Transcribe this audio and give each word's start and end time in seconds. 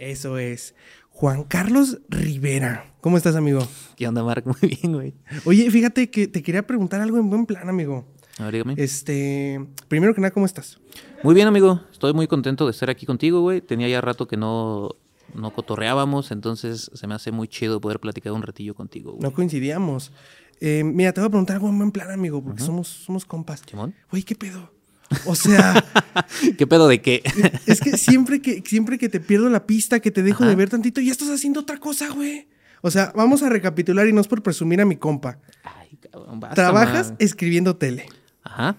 Eso 0.00 0.38
es. 0.38 0.74
Juan 1.10 1.44
Carlos 1.44 1.98
Rivera. 2.08 2.86
¿Cómo 3.02 3.18
estás, 3.18 3.36
amigo? 3.36 3.68
¿Qué 3.96 4.08
onda, 4.08 4.24
Mark? 4.24 4.44
Muy 4.62 4.70
bien, 4.70 4.94
güey. 4.94 5.14
Oye, 5.44 5.70
fíjate 5.70 6.10
que 6.10 6.26
te 6.26 6.42
quería 6.42 6.66
preguntar 6.66 7.02
algo 7.02 7.18
en 7.18 7.28
buen 7.28 7.44
plan, 7.44 7.68
amigo. 7.68 8.06
A 8.38 8.44
ver, 8.44 8.54
dígame. 8.54 8.74
Este, 8.78 9.62
primero 9.88 10.14
que 10.14 10.22
nada, 10.22 10.30
¿cómo 10.30 10.46
estás? 10.46 10.80
Muy 11.22 11.34
bien, 11.34 11.46
amigo. 11.46 11.82
Estoy 11.92 12.14
muy 12.14 12.26
contento 12.26 12.64
de 12.64 12.70
estar 12.70 12.88
aquí 12.88 13.04
contigo, 13.04 13.42
güey. 13.42 13.60
Tenía 13.60 13.88
ya 13.88 14.00
rato 14.00 14.26
que 14.26 14.38
no, 14.38 14.96
no 15.34 15.52
cotorreábamos, 15.52 16.30
entonces 16.30 16.90
se 16.94 17.06
me 17.06 17.12
hace 17.12 17.30
muy 17.30 17.46
chido 17.46 17.78
poder 17.78 18.00
platicar 18.00 18.32
un 18.32 18.40
ratillo 18.40 18.74
contigo, 18.74 19.12
güey. 19.12 19.22
No 19.22 19.34
coincidíamos. 19.34 20.12
Eh, 20.62 20.82
mira, 20.82 21.12
te 21.12 21.20
voy 21.20 21.28
a 21.28 21.30
preguntar 21.30 21.56
algo 21.56 21.68
en 21.68 21.76
buen 21.76 21.92
plan, 21.92 22.10
amigo, 22.10 22.42
porque 22.42 22.62
somos, 22.62 22.88
somos 22.88 23.26
compas. 23.26 23.62
¿Simón? 23.68 23.94
Güey, 24.10 24.22
¿qué 24.22 24.34
pedo? 24.34 24.72
O 25.26 25.34
sea, 25.34 25.84
¿Qué 26.58 26.66
pedo 26.66 26.86
de 26.88 27.00
qué? 27.02 27.22
es 27.66 27.80
que 27.80 27.96
siempre 27.96 28.40
que, 28.40 28.62
siempre 28.66 28.98
que 28.98 29.08
te 29.08 29.20
pierdo 29.20 29.48
la 29.50 29.66
pista, 29.66 30.00
que 30.00 30.10
te 30.10 30.22
dejo 30.22 30.44
Ajá. 30.44 30.50
de 30.50 30.56
ver 30.56 30.68
tantito, 30.70 31.00
ya 31.00 31.12
estás 31.12 31.28
haciendo 31.30 31.60
otra 31.60 31.78
cosa, 31.78 32.08
güey. 32.10 32.48
O 32.82 32.90
sea, 32.90 33.12
vamos 33.14 33.42
a 33.42 33.48
recapitular 33.48 34.06
y 34.08 34.12
no 34.12 34.20
es 34.20 34.28
por 34.28 34.42
presumir 34.42 34.80
a 34.80 34.84
mi 34.86 34.96
compa. 34.96 35.38
Ay, 35.64 35.98
cabrón, 36.10 36.40
basta, 36.40 36.54
Trabajas 36.54 37.08
man. 37.08 37.16
escribiendo 37.18 37.76
tele. 37.76 38.06
Ajá, 38.42 38.76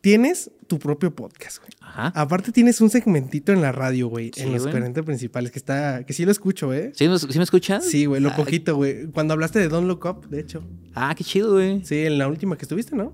Tienes 0.00 0.52
tu 0.68 0.78
propio 0.78 1.14
podcast, 1.14 1.58
güey. 1.58 1.70
ajá. 1.80 2.12
Aparte 2.14 2.52
tienes 2.52 2.80
un 2.80 2.88
segmentito 2.88 3.52
en 3.52 3.60
la 3.60 3.72
radio, 3.72 4.06
güey, 4.06 4.30
Sí, 4.32 4.42
en 4.42 4.52
los 4.52 4.62
güey. 4.62 4.72
40 4.72 5.02
principales, 5.02 5.50
que 5.50 5.58
está, 5.58 6.04
que 6.04 6.12
sí 6.12 6.24
lo 6.24 6.30
escucho, 6.30 6.72
¿eh? 6.72 6.92
¿Sí, 6.94 7.08
me- 7.08 7.18
sí 7.18 7.36
me 7.36 7.42
escuchas? 7.44 7.84
Sí, 7.84 8.04
güey, 8.06 8.20
lo 8.22 8.28
Ah, 8.30 8.36
poquito, 8.36 8.76
güey. 8.76 9.06
Cuando 9.08 9.34
hablaste 9.34 9.58
de 9.58 9.68
Don't 9.68 9.88
Look 9.88 10.06
Up, 10.06 10.28
de 10.28 10.38
hecho. 10.40 10.62
Ah, 10.94 11.12
qué 11.16 11.24
chido, 11.24 11.52
güey. 11.54 11.84
Sí, 11.84 12.06
en 12.06 12.16
la 12.16 12.28
última 12.28 12.56
que 12.56 12.62
estuviste, 12.62 12.94
¿no? 12.94 13.12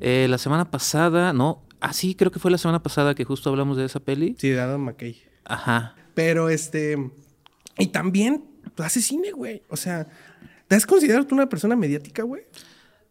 Eh, 0.00 0.26
la 0.28 0.36
semana 0.38 0.68
pasada, 0.70 1.32
no. 1.32 1.62
Ah, 1.80 1.92
sí, 1.92 2.14
creo 2.14 2.30
que 2.30 2.38
fue 2.38 2.50
la 2.50 2.58
semana 2.58 2.82
pasada 2.82 3.14
que 3.14 3.24
justo 3.24 3.50
hablamos 3.50 3.76
de 3.76 3.84
esa 3.84 4.00
peli. 4.00 4.36
Sí, 4.38 4.50
de 4.50 4.60
Adam 4.60 4.80
McKay. 4.82 5.22
Ajá. 5.44 5.94
Pero 6.14 6.48
este. 6.48 7.10
Y 7.78 7.88
también 7.88 8.44
pues, 8.74 8.86
haces 8.86 9.06
cine, 9.06 9.32
güey. 9.32 9.62
O 9.68 9.76
sea, 9.76 10.06
¿te 10.68 10.74
has 10.74 10.86
considerado 10.86 11.26
tú 11.26 11.34
una 11.34 11.48
persona 11.48 11.76
mediática, 11.76 12.22
güey? 12.22 12.42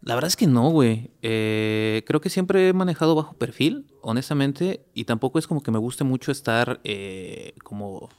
La 0.01 0.13
verdad 0.15 0.27
es 0.27 0.35
que 0.35 0.47
no, 0.47 0.69
güey. 0.69 1.11
Eh, 1.21 2.03
creo 2.05 2.21
que 2.21 2.29
siempre 2.29 2.69
he 2.69 2.73
manejado 2.73 3.15
bajo 3.15 3.33
perfil, 3.33 3.87
honestamente, 4.01 4.85
y 4.93 5.05
tampoco 5.05 5.39
es 5.39 5.47
como 5.47 5.63
que 5.63 5.71
me 5.71 5.79
guste 5.79 6.03
mucho 6.03 6.31
estar 6.31 6.79
eh, 6.83 7.53
como, 7.63 8.09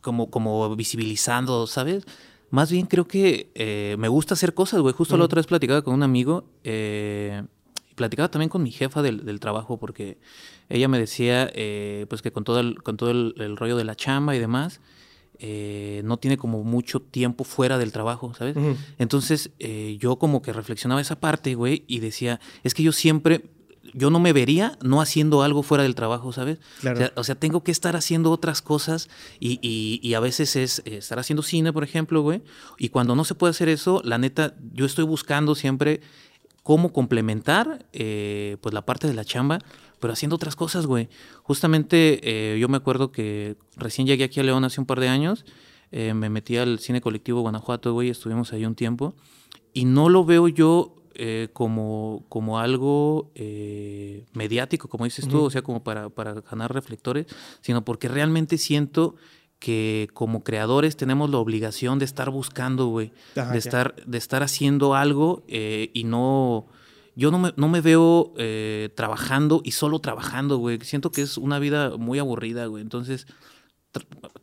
como, 0.00 0.30
como 0.30 0.76
visibilizando, 0.76 1.66
¿sabes? 1.66 2.04
Más 2.50 2.70
bien 2.70 2.86
creo 2.86 3.06
que 3.06 3.50
eh, 3.54 3.96
me 3.98 4.08
gusta 4.08 4.34
hacer 4.34 4.54
cosas, 4.54 4.80
güey. 4.80 4.94
Justo 4.94 5.16
la 5.16 5.24
otra 5.24 5.38
vez 5.38 5.46
platicaba 5.46 5.82
con 5.82 5.94
un 5.94 6.02
amigo, 6.02 6.44
eh, 6.64 7.44
platicaba 8.00 8.30
también 8.30 8.48
con 8.48 8.62
mi 8.62 8.70
jefa 8.72 9.02
del, 9.02 9.24
del 9.26 9.38
trabajo, 9.40 9.78
porque 9.78 10.16
ella 10.68 10.88
me 10.88 10.98
decía, 10.98 11.50
eh, 11.54 12.06
pues 12.08 12.22
que 12.22 12.32
con 12.32 12.44
todo 12.44 12.58
el, 12.60 12.82
con 12.82 12.96
todo 12.96 13.10
el, 13.10 13.34
el 13.36 13.56
rollo 13.56 13.76
de 13.76 13.84
la 13.84 13.94
chamba 13.94 14.34
y 14.34 14.38
demás, 14.38 14.80
eh, 15.38 16.02
no 16.04 16.16
tiene 16.18 16.36
como 16.36 16.64
mucho 16.64 17.00
tiempo 17.00 17.44
fuera 17.44 17.78
del 17.78 17.92
trabajo, 17.92 18.32
¿sabes? 18.34 18.56
Entonces, 18.98 19.50
eh, 19.58 19.96
yo 20.00 20.16
como 20.16 20.42
que 20.42 20.52
reflexionaba 20.52 21.00
esa 21.00 21.20
parte, 21.20 21.54
güey, 21.54 21.84
y 21.86 22.00
decía, 22.00 22.40
es 22.62 22.74
que 22.74 22.82
yo 22.82 22.92
siempre, 22.92 23.44
yo 23.94 24.10
no 24.10 24.20
me 24.20 24.32
vería 24.34 24.78
no 24.82 25.00
haciendo 25.00 25.42
algo 25.42 25.62
fuera 25.62 25.82
del 25.82 25.94
trabajo, 25.94 26.32
¿sabes? 26.32 26.58
Claro. 26.80 26.96
O, 26.96 27.00
sea, 27.00 27.12
o 27.16 27.24
sea, 27.24 27.34
tengo 27.36 27.62
que 27.64 27.72
estar 27.72 27.96
haciendo 27.96 28.30
otras 28.30 28.60
cosas 28.62 29.08
y, 29.40 29.58
y- 29.62 29.98
y 30.06 30.14
a 30.14 30.20
veces 30.20 30.56
es 30.56 30.82
estar 30.84 31.18
haciendo 31.18 31.42
cine, 31.42 31.72
por 31.72 31.84
ejemplo, 31.84 32.20
güey, 32.22 32.42
y 32.78 32.90
cuando 32.90 33.14
no 33.16 33.24
se 33.24 33.34
puede 33.34 33.52
hacer 33.52 33.68
eso, 33.68 34.02
la 34.04 34.18
neta, 34.18 34.54
yo 34.74 34.84
estoy 34.86 35.04
buscando 35.04 35.54
siempre 35.54 36.00
cómo 36.62 36.92
complementar 36.92 37.86
eh, 37.92 38.56
pues 38.60 38.74
la 38.74 38.84
parte 38.84 39.06
de 39.06 39.14
la 39.14 39.24
chamba, 39.24 39.58
pero 39.98 40.12
haciendo 40.12 40.36
otras 40.36 40.56
cosas, 40.56 40.86
güey. 40.86 41.08
Justamente 41.42 42.20
eh, 42.22 42.58
yo 42.58 42.68
me 42.68 42.76
acuerdo 42.76 43.12
que 43.12 43.56
recién 43.76 44.06
llegué 44.06 44.24
aquí 44.24 44.40
a 44.40 44.42
León 44.42 44.64
hace 44.64 44.80
un 44.80 44.86
par 44.86 45.00
de 45.00 45.08
años, 45.08 45.44
eh, 45.92 46.14
me 46.14 46.30
metí 46.30 46.56
al 46.56 46.78
cine 46.78 47.00
colectivo 47.00 47.40
Guanajuato, 47.40 47.92
güey, 47.92 48.10
estuvimos 48.10 48.52
ahí 48.52 48.64
un 48.64 48.74
tiempo, 48.74 49.14
y 49.72 49.84
no 49.84 50.08
lo 50.08 50.24
veo 50.24 50.48
yo 50.48 50.96
como, 51.52 52.24
como 52.30 52.60
algo 52.60 53.30
mediático, 54.32 54.88
como 54.88 55.04
dices 55.04 55.28
tú, 55.28 55.42
o 55.42 55.50
sea, 55.50 55.60
como 55.60 55.84
para, 55.84 56.08
para 56.08 56.32
ganar 56.32 56.72
reflectores, 56.72 57.26
sino 57.60 57.84
porque 57.84 58.08
realmente 58.08 58.56
siento 58.56 59.16
que 59.60 60.08
como 60.14 60.42
creadores 60.42 60.96
tenemos 60.96 61.30
la 61.30 61.38
obligación 61.38 61.98
de 62.00 62.04
estar 62.06 62.30
buscando, 62.30 62.86
güey, 62.88 63.12
de 63.52 63.58
estar, 63.58 63.94
de 64.06 64.18
estar 64.18 64.42
haciendo 64.42 64.94
algo 64.96 65.44
eh, 65.46 65.90
y 65.94 66.02
no... 66.04 66.66
Yo 67.16 67.30
no 67.30 67.38
me, 67.38 67.52
no 67.56 67.68
me 67.68 67.80
veo 67.82 68.32
eh, 68.38 68.88
trabajando 68.96 69.60
y 69.62 69.72
solo 69.72 69.98
trabajando, 70.00 70.56
güey. 70.56 70.78
Siento 70.80 71.12
que 71.12 71.20
es 71.22 71.36
una 71.36 71.58
vida 71.58 71.96
muy 71.98 72.18
aburrida, 72.18 72.64
güey. 72.66 72.82
Entonces, 72.82 73.26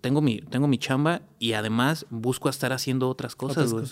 tengo 0.01 0.21
mi, 0.21 0.41
tengo 0.41 0.67
mi 0.67 0.77
chamba 0.77 1.21
y 1.39 1.53
además 1.53 2.05
busco 2.09 2.49
estar 2.49 2.73
haciendo 2.73 3.09
otras 3.09 3.35
cosas, 3.35 3.71
güey. 3.71 3.85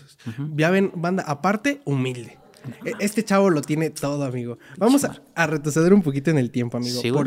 Ya 0.56 0.70
ven, 0.70 0.92
banda, 0.96 1.24
aparte, 1.26 1.82
humilde. 1.86 2.38
E- 2.84 2.94
Este 3.00 3.24
chavo 3.24 3.50
lo 3.50 3.62
tiene 3.62 3.90
todo, 3.90 4.24
amigo. 4.26 4.58
Vamos 4.78 5.04
a, 5.06 5.22
a 5.34 5.48
retroceder 5.48 5.94
un 5.94 6.02
poquito 6.04 6.30
en 6.30 6.38
el 6.38 6.52
tiempo, 6.52 6.78
amigo. 6.78 7.00
Sí, 7.02 7.10
güey. 7.10 7.24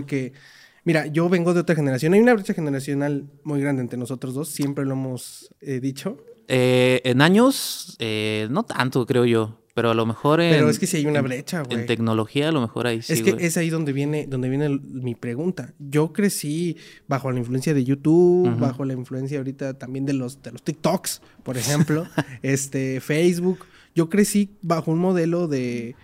Mira, 0.88 1.06
yo 1.06 1.28
vengo 1.28 1.52
de 1.52 1.60
otra 1.60 1.76
generación. 1.76 2.14
Hay 2.14 2.20
una 2.20 2.32
brecha 2.32 2.54
generacional 2.54 3.26
muy 3.44 3.60
grande 3.60 3.82
entre 3.82 3.98
nosotros 3.98 4.32
dos. 4.32 4.48
Siempre 4.48 4.86
lo 4.86 4.94
hemos 4.94 5.54
eh, 5.60 5.80
dicho. 5.80 6.16
Eh, 6.48 7.02
en 7.04 7.20
años, 7.20 7.94
eh, 7.98 8.48
no 8.50 8.62
tanto, 8.62 9.04
creo 9.04 9.26
yo. 9.26 9.58
Pero 9.74 9.90
a 9.90 9.94
lo 9.94 10.06
mejor 10.06 10.40
en, 10.40 10.50
Pero 10.50 10.70
es 10.70 10.78
que 10.78 10.86
sí 10.86 10.96
hay 10.96 11.06
una 11.06 11.18
en- 11.18 11.26
brecha, 11.26 11.62
güey. 11.62 11.78
en 11.80 11.86
tecnología, 11.86 12.48
a 12.48 12.52
lo 12.52 12.62
mejor 12.62 12.86
ahí 12.86 13.02
sí, 13.02 13.12
es 13.12 13.22
que 13.22 13.36
es 13.38 13.56
ahí 13.58 13.68
donde 13.68 13.92
viene, 13.92 14.26
donde 14.26 14.48
viene 14.48 14.64
el- 14.66 14.80
mi 14.80 15.14
pregunta. 15.14 15.74
Yo 15.78 16.12
crecí 16.14 16.78
bajo 17.06 17.30
la 17.30 17.38
influencia 17.38 17.74
de 17.74 17.84
YouTube, 17.84 18.58
bajo 18.58 18.84
la 18.86 18.94
influencia 18.94 19.36
ahorita 19.38 19.74
también 19.78 20.06
de 20.06 20.14
los, 20.14 20.42
de 20.42 20.52
los 20.52 20.62
TikToks, 20.62 21.20
por 21.44 21.58
ejemplo, 21.58 22.06
este, 22.42 23.00
Facebook. 23.00 23.58
Yo 23.94 24.08
crecí 24.08 24.56
bajo 24.62 24.90
un 24.90 24.98
modelo 25.00 25.46
de, 25.48 25.94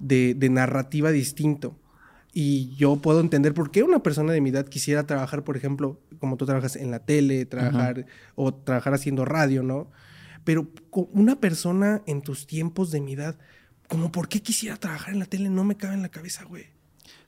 de, 0.00 0.34
de 0.34 0.48
narrativa 0.48 1.12
distinto. 1.12 1.76
Y 2.34 2.74
yo 2.76 2.96
puedo 2.96 3.20
entender 3.20 3.52
por 3.52 3.70
qué 3.70 3.82
una 3.82 4.02
persona 4.02 4.32
de 4.32 4.40
mi 4.40 4.50
edad 4.50 4.66
quisiera 4.66 5.06
trabajar, 5.06 5.44
por 5.44 5.56
ejemplo, 5.56 6.00
como 6.18 6.36
tú 6.36 6.46
trabajas 6.46 6.76
en 6.76 6.90
la 6.90 7.00
tele, 7.04 7.44
trabajar 7.44 8.06
o 8.36 8.54
trabajar 8.54 8.94
haciendo 8.94 9.24
radio, 9.26 9.62
¿no? 9.62 9.90
Pero 10.44 10.66
una 11.12 11.38
persona 11.40 12.02
en 12.06 12.22
tus 12.22 12.46
tiempos 12.46 12.90
de 12.90 13.00
mi 13.00 13.12
edad, 13.12 13.38
como 13.88 14.10
por 14.10 14.28
qué 14.28 14.40
quisiera 14.40 14.76
trabajar 14.76 15.12
en 15.12 15.18
la 15.20 15.26
tele, 15.26 15.50
no 15.50 15.62
me 15.64 15.76
cabe 15.76 15.94
en 15.94 16.02
la 16.02 16.08
cabeza, 16.08 16.44
güey. 16.44 16.64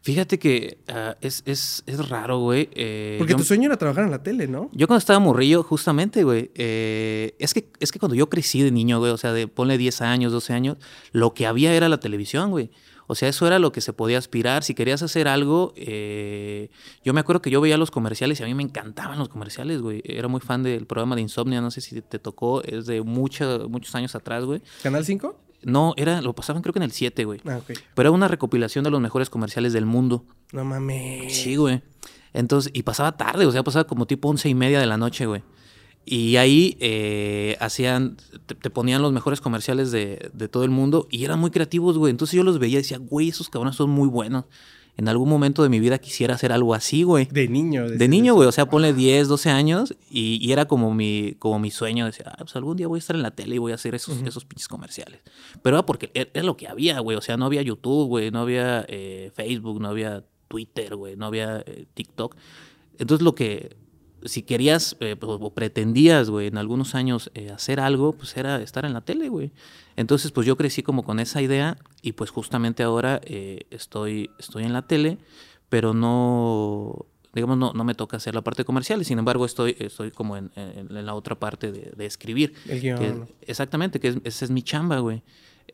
Fíjate 0.00 0.38
que 0.38 0.78
ah, 0.88 1.16
es, 1.20 1.42
es, 1.46 1.82
es 1.86 2.08
raro, 2.08 2.38
güey. 2.40 2.68
eh, 2.74 3.16
Porque 3.18 3.32
yo- 3.32 3.36
tu 3.38 3.44
sueño 3.44 3.66
era 3.66 3.76
trabajar 3.78 4.04
en 4.04 4.10
la 4.10 4.22
tele, 4.22 4.46
¿no? 4.48 4.70
Yo 4.72 4.86
cuando 4.86 4.98
estaba 4.98 5.18
morrillo, 5.18 5.62
justamente, 5.62 6.24
güey, 6.24 6.50
eh, 6.54 7.34
es, 7.38 7.54
que, 7.54 7.70
es 7.80 7.90
que 7.92 7.98
cuando 7.98 8.14
yo 8.14 8.28
crecí 8.28 8.62
de 8.62 8.70
niño, 8.70 8.98
güey, 8.98 9.12
o 9.12 9.16
sea, 9.16 9.32
de 9.32 9.48
ponle 9.48 9.78
10 9.78 10.02
años, 10.02 10.30
12 10.32 10.52
años, 10.52 10.76
lo 11.12 11.32
que 11.34 11.46
había 11.46 11.74
era 11.74 11.88
la 11.88 12.00
televisión, 12.00 12.50
güey. 12.50 12.70
O 13.06 13.14
sea, 13.14 13.28
eso 13.28 13.46
era 13.46 13.58
lo 13.58 13.70
que 13.72 13.80
se 13.80 13.92
podía 13.92 14.18
aspirar. 14.18 14.64
Si 14.64 14.74
querías 14.74 15.02
hacer 15.02 15.28
algo, 15.28 15.72
eh, 15.76 16.70
yo 17.04 17.12
me 17.14 17.20
acuerdo 17.20 17.42
que 17.42 17.50
yo 17.50 17.60
veía 17.60 17.76
los 17.76 17.90
comerciales 17.90 18.40
y 18.40 18.42
a 18.42 18.46
mí 18.46 18.54
me 18.54 18.62
encantaban 18.62 19.18
los 19.18 19.28
comerciales, 19.28 19.80
güey. 19.82 20.02
Era 20.04 20.28
muy 20.28 20.40
fan 20.40 20.62
del 20.62 20.86
programa 20.86 21.14
de 21.16 21.22
Insomnia, 21.22 21.60
no 21.60 21.70
sé 21.70 21.80
si 21.80 22.00
te 22.02 22.18
tocó, 22.18 22.62
es 22.62 22.86
de 22.86 23.02
mucha- 23.02 23.58
muchos 23.68 23.94
años 23.94 24.14
atrás, 24.14 24.44
güey. 24.44 24.62
¿Canal 24.82 25.04
5? 25.04 25.38
No, 25.62 25.94
era, 25.96 26.20
lo 26.20 26.34
pasaban 26.34 26.62
creo 26.62 26.72
que 26.72 26.78
en 26.78 26.82
el 26.84 26.92
7, 26.92 27.24
güey. 27.24 27.40
Ah, 27.46 27.56
ok. 27.58 27.72
Pero 27.94 28.08
era 28.08 28.10
una 28.10 28.28
recopilación 28.28 28.84
de 28.84 28.90
los 28.90 29.00
mejores 29.00 29.30
comerciales 29.30 29.72
del 29.72 29.86
mundo. 29.86 30.24
No 30.52 30.64
mames. 30.64 31.34
Sí, 31.36 31.56
güey. 31.56 31.82
Entonces, 32.32 32.70
y 32.74 32.82
pasaba 32.82 33.16
tarde, 33.16 33.46
o 33.46 33.52
sea, 33.52 33.62
pasaba 33.62 33.84
como 33.84 34.06
tipo 34.06 34.28
once 34.28 34.48
y 34.48 34.54
media 34.54 34.80
de 34.80 34.86
la 34.86 34.96
noche, 34.98 35.24
güey. 35.26 35.42
Y 36.06 36.36
ahí 36.36 36.76
eh, 36.80 37.56
hacían, 37.60 38.16
te, 38.46 38.54
te 38.54 38.70
ponían 38.70 39.00
los 39.02 39.12
mejores 39.12 39.40
comerciales 39.40 39.90
de, 39.90 40.30
de 40.32 40.48
todo 40.48 40.64
el 40.64 40.70
mundo 40.70 41.06
y 41.10 41.24
eran 41.24 41.38
muy 41.38 41.50
creativos, 41.50 41.96
güey. 41.96 42.10
Entonces 42.10 42.36
yo 42.36 42.42
los 42.42 42.58
veía 42.58 42.78
y 42.78 42.82
decía, 42.82 42.98
güey, 42.98 43.28
esos 43.28 43.48
cabrones 43.48 43.76
son 43.76 43.90
muy 43.90 44.08
buenos. 44.08 44.44
En 44.96 45.08
algún 45.08 45.28
momento 45.28 45.64
de 45.64 45.68
mi 45.68 45.80
vida 45.80 45.98
quisiera 45.98 46.34
hacer 46.34 46.52
algo 46.52 46.72
así, 46.72 47.02
güey. 47.02 47.24
De 47.26 47.48
niño. 47.48 47.88
De 47.88 48.06
niño, 48.06 48.34
güey, 48.34 48.46
o 48.46 48.52
sea, 48.52 48.66
ponle 48.66 48.92
10, 48.92 49.26
12 49.26 49.50
años 49.50 49.94
y, 50.08 50.38
y 50.40 50.52
era 50.52 50.66
como 50.66 50.94
mi, 50.94 51.34
como 51.40 51.58
mi 51.58 51.72
sueño. 51.72 52.06
Decía, 52.06 52.26
ah, 52.28 52.36
pues 52.38 52.54
algún 52.54 52.76
día 52.76 52.86
voy 52.86 52.98
a 52.98 53.00
estar 53.00 53.16
en 53.16 53.22
la 53.22 53.32
tele 53.32 53.56
y 53.56 53.58
voy 53.58 53.72
a 53.72 53.74
hacer 53.74 53.96
esos, 53.96 54.22
esos 54.22 54.44
pinches 54.44 54.68
comerciales. 54.68 55.20
Pero 55.62 55.76
era 55.76 55.86
porque 55.86 56.12
era 56.14 56.30
era 56.32 56.44
lo 56.44 56.56
que 56.56 56.68
había, 56.68 57.00
güey. 57.00 57.16
O 57.16 57.20
sea, 57.20 57.36
no 57.36 57.46
había 57.46 57.62
YouTube, 57.62 58.06
güey, 58.06 58.30
no 58.30 58.40
había 58.40 58.84
eh, 58.88 59.32
Facebook, 59.34 59.80
no 59.80 59.88
había 59.88 60.22
Twitter, 60.46 60.94
güey, 60.94 61.16
no 61.16 61.26
había 61.26 61.64
eh, 61.66 61.86
TikTok. 61.94 62.36
Entonces, 62.98 63.24
lo 63.24 63.34
que, 63.34 63.76
si 64.24 64.42
querías 64.42 64.96
eh, 65.00 65.16
pues, 65.16 65.38
o 65.40 65.50
pretendías, 65.54 66.30
güey, 66.30 66.46
en 66.48 66.58
algunos 66.58 66.94
años 66.94 67.30
eh, 67.34 67.50
hacer 67.50 67.80
algo, 67.80 68.12
pues 68.12 68.36
era 68.36 68.60
estar 68.62 68.84
en 68.84 68.92
la 68.94 69.00
tele, 69.02 69.28
güey. 69.28 69.52
Entonces, 69.96 70.32
pues 70.32 70.46
yo 70.46 70.56
crecí 70.56 70.82
como 70.82 71.04
con 71.04 71.20
esa 71.20 71.40
idea 71.42 71.76
y 72.02 72.12
pues 72.12 72.30
justamente 72.30 72.82
ahora 72.82 73.20
eh, 73.24 73.60
estoy, 73.70 74.30
estoy 74.38 74.64
en 74.64 74.72
la 74.72 74.82
tele, 74.82 75.18
pero 75.68 75.94
no, 75.94 77.06
digamos, 77.32 77.56
no, 77.58 77.72
no 77.72 77.84
me 77.84 77.94
toca 77.94 78.16
hacer 78.16 78.34
la 78.34 78.42
parte 78.42 78.64
comercial 78.64 79.00
y 79.00 79.04
sin 79.04 79.18
embargo 79.18 79.44
estoy, 79.46 79.76
estoy 79.78 80.10
como 80.10 80.36
en, 80.36 80.50
en- 80.56 80.96
en 80.96 81.06
la 81.06 81.14
otra 81.14 81.38
parte 81.38 81.70
de, 81.72 81.92
de 81.96 82.06
escribir. 82.06 82.54
El 82.68 82.80
que- 82.80 82.90
guion. 82.94 83.28
exactamente, 83.42 84.00
que 84.00 84.08
es- 84.08 84.18
esa 84.24 84.44
es 84.44 84.50
mi 84.50 84.62
chamba, 84.62 84.98
güey. 84.98 85.22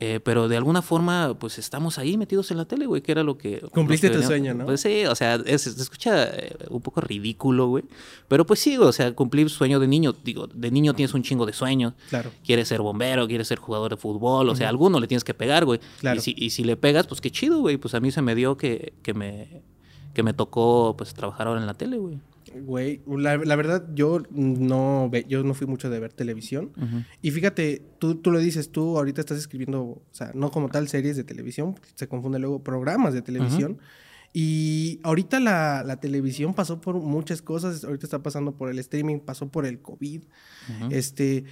Eh, 0.02 0.18
pero 0.24 0.48
de 0.48 0.56
alguna 0.56 0.80
forma, 0.80 1.36
pues 1.38 1.58
estamos 1.58 1.98
ahí 1.98 2.16
metidos 2.16 2.50
en 2.50 2.56
la 2.56 2.64
tele, 2.64 2.86
güey, 2.86 3.02
que 3.02 3.12
era 3.12 3.22
lo 3.22 3.36
que... 3.36 3.60
Cumpliste 3.72 4.08
lo 4.08 4.14
que 4.14 4.20
tu 4.20 4.26
sueño, 4.26 4.54
¿no? 4.54 4.64
Pues 4.64 4.80
sí, 4.80 5.04
o 5.04 5.14
sea, 5.14 5.34
es- 5.44 5.60
se 5.62 5.70
escucha 5.82 6.24
eh, 6.24 6.56
un 6.70 6.80
poco 6.80 7.02
ridículo, 7.02 7.66
güey. 7.66 7.84
Pero 8.26 8.46
pues 8.46 8.60
sí, 8.60 8.78
o 8.78 8.92
sea, 8.92 9.12
cumplir 9.14 9.50
sueño 9.50 9.78
de 9.78 9.86
niño, 9.86 10.14
digo, 10.24 10.46
de 10.46 10.70
niño 10.70 10.94
tienes 10.94 11.12
un 11.12 11.22
chingo 11.22 11.44
de 11.44 11.52
sueños. 11.52 11.92
Claro. 12.08 12.30
Quieres 12.44 12.68
ser 12.68 12.80
bombero, 12.80 13.26
quieres 13.26 13.48
ser 13.48 13.58
jugador 13.58 13.90
de 13.90 13.98
fútbol, 13.98 14.48
o 14.48 14.56
sea, 14.56 14.68
a 14.68 14.70
alguno 14.70 15.00
le 15.00 15.06
tienes 15.06 15.24
que 15.24 15.34
pegar, 15.34 15.66
güey. 15.66 15.80
Claro. 15.98 16.18
Y, 16.18 16.22
si, 16.22 16.34
y 16.34 16.48
si 16.50 16.64
le 16.64 16.78
pegas, 16.78 17.06
pues 17.06 17.20
qué 17.20 17.30
chido, 17.30 17.60
güey. 17.60 17.76
Pues 17.76 17.92
a 17.94 18.00
mí 18.00 18.10
se 18.10 18.22
me 18.22 18.34
dio 18.34 18.56
que, 18.56 18.94
que 19.02 19.12
me 19.12 19.62
que 20.14 20.22
me 20.24 20.32
tocó 20.32 20.94
pues 20.98 21.14
trabajar 21.14 21.46
ahora 21.46 21.60
en 21.60 21.66
la 21.66 21.74
tele, 21.74 21.96
güey. 21.98 22.18
Güey, 22.52 23.00
la, 23.06 23.36
la 23.36 23.56
verdad, 23.56 23.86
yo 23.94 24.22
no, 24.30 25.08
ve- 25.10 25.24
yo 25.28 25.42
no 25.44 25.54
fui 25.54 25.66
mucho 25.66 25.88
de 25.90 26.00
ver 26.00 26.12
televisión. 26.12 26.72
Y 27.22 27.30
fíjate, 27.30 27.82
tú, 27.98 28.16
tú 28.16 28.30
lo 28.30 28.38
dices, 28.40 28.70
tú 28.72 28.96
ahorita 28.98 29.20
estás 29.20 29.38
escribiendo, 29.38 29.82
o 29.82 30.02
sea, 30.10 30.32
no 30.34 30.50
como 30.50 30.68
tal 30.68 30.88
series 30.88 31.16
de 31.16 31.24
televisión, 31.24 31.76
se 31.94 32.08
confunde 32.08 32.38
luego 32.38 32.62
programas 32.64 33.14
de 33.14 33.22
televisión. 33.22 33.78
Y 34.32 35.00
ahorita 35.02 35.40
la, 35.40 35.82
la 35.84 35.98
televisión 35.98 36.54
pasó 36.54 36.80
por 36.80 36.94
muchas 36.96 37.42
cosas, 37.42 37.82
ahorita 37.84 38.06
está 38.06 38.22
pasando 38.22 38.52
por 38.56 38.70
el 38.70 38.78
streaming, 38.78 39.18
pasó 39.18 39.48
por 39.48 39.66
el 39.66 39.80
COVID. 39.80 40.22
Este, 40.92 41.44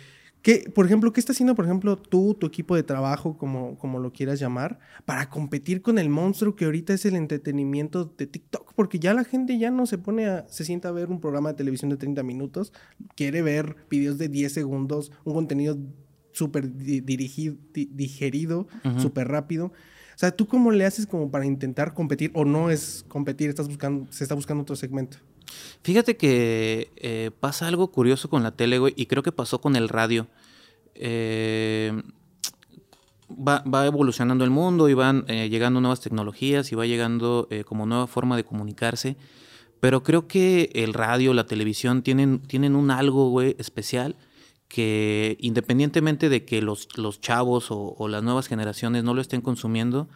¿qué, 0.42 0.70
por 0.74 0.86
ejemplo, 0.86 1.12
¿qué 1.12 1.20
está 1.20 1.32
haciendo, 1.32 1.54
por 1.54 1.64
ejemplo, 1.64 1.96
tú, 1.96 2.34
tu 2.34 2.46
equipo 2.46 2.74
de 2.76 2.82
trabajo, 2.82 3.36
como, 3.38 3.76
como 3.78 3.98
lo 3.98 4.12
quieras 4.12 4.38
llamar, 4.40 4.78
para 5.04 5.28
competir 5.30 5.82
con 5.82 5.98
el 5.98 6.08
monstruo 6.08 6.54
que 6.56 6.64
ahorita 6.64 6.94
es 6.94 7.04
el 7.06 7.16
entretenimiento 7.16 8.04
de 8.04 8.26
TikTok? 8.26 8.72
Porque 8.74 8.98
ya 8.98 9.14
la 9.14 9.24
gente 9.24 9.58
ya 9.58 9.70
no 9.70 9.86
se 9.86 9.98
pone 9.98 10.26
a, 10.26 10.46
se 10.48 10.64
sienta 10.64 10.88
a 10.88 10.92
ver 10.92 11.08
un 11.10 11.20
programa 11.20 11.50
de 11.50 11.56
televisión 11.56 11.90
de 11.90 11.96
30 11.96 12.22
minutos, 12.22 12.72
quiere 13.16 13.42
ver 13.42 13.76
videos 13.90 14.18
de 14.18 14.28
10 14.28 14.52
segundos, 14.52 15.10
un 15.24 15.34
contenido 15.34 15.76
súper 16.32 16.72
di- 16.76 17.00
digerido, 17.00 18.68
súper 18.96 19.28
rápido. 19.28 19.66
O 19.66 20.18
sea, 20.18 20.30
¿tú 20.32 20.46
cómo 20.46 20.70
le 20.72 20.84
haces 20.84 21.06
como 21.06 21.30
para 21.30 21.46
intentar 21.46 21.94
competir 21.94 22.30
o 22.34 22.44
no 22.44 22.70
es 22.70 23.04
competir, 23.08 23.48
estás 23.48 23.68
buscando, 23.68 24.10
se 24.12 24.24
está 24.24 24.34
buscando 24.34 24.62
otro 24.62 24.76
segmento? 24.76 25.18
Fíjate 25.82 26.16
que 26.16 26.90
eh, 26.96 27.30
pasa 27.40 27.66
algo 27.66 27.90
curioso 27.90 28.28
con 28.28 28.42
la 28.42 28.52
tele, 28.52 28.78
güey, 28.78 28.94
y 28.96 29.06
creo 29.06 29.22
que 29.22 29.32
pasó 29.32 29.60
con 29.60 29.76
el 29.76 29.88
radio. 29.88 30.26
Eh, 30.94 31.92
va, 33.30 33.62
va 33.62 33.86
evolucionando 33.86 34.44
el 34.44 34.50
mundo 34.50 34.88
y 34.88 34.94
van 34.94 35.24
eh, 35.28 35.48
llegando 35.48 35.80
nuevas 35.80 36.00
tecnologías 36.00 36.72
y 36.72 36.74
va 36.74 36.86
llegando 36.86 37.48
como 37.66 37.86
nueva 37.86 38.06
forma 38.06 38.36
de 38.36 38.44
comunicarse. 38.44 39.16
Pero 39.80 40.02
creo 40.02 40.26
que 40.26 40.70
el 40.74 40.92
radio, 40.92 41.32
la 41.34 41.46
televisión 41.46 42.02
tienen, 42.02 42.40
tienen 42.40 42.74
un 42.74 42.90
algo, 42.90 43.30
güey, 43.30 43.54
especial 43.58 44.16
que 44.66 45.38
independientemente 45.40 46.28
de 46.28 46.44
que 46.44 46.60
los, 46.60 46.88
los 46.98 47.22
chavos 47.22 47.68
o, 47.70 48.08
las 48.08 48.22
nuevas 48.22 48.48
generaciones 48.48 49.02
no 49.02 49.14
lo 49.14 49.22
estén 49.22 49.40
consumiendo, 49.40 50.08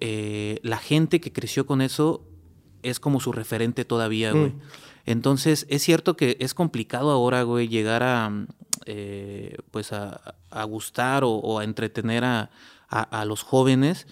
la 0.00 0.78
gente 0.78 1.20
que 1.20 1.32
creció 1.32 1.64
con 1.66 1.80
eso 1.80 2.26
es 2.84 3.00
como 3.00 3.18
su 3.20 3.32
referente 3.32 3.84
todavía, 3.84 4.30
güey. 4.32 4.50
Mm. 4.50 4.60
Entonces, 5.06 5.66
es 5.68 5.82
cierto 5.82 6.16
que 6.16 6.36
es 6.40 6.54
complicado 6.54 7.10
ahora, 7.10 7.42
güey, 7.42 7.68
llegar 7.68 8.02
a, 8.02 8.46
eh, 8.86 9.56
pues 9.70 9.92
a, 9.92 10.34
a 10.50 10.64
gustar 10.64 11.24
o, 11.24 11.30
o 11.32 11.58
a 11.58 11.64
entretener 11.64 12.24
a, 12.24 12.50
a- 12.88 13.20
a 13.20 13.24
los 13.24 13.42
jóvenes, 13.42 14.06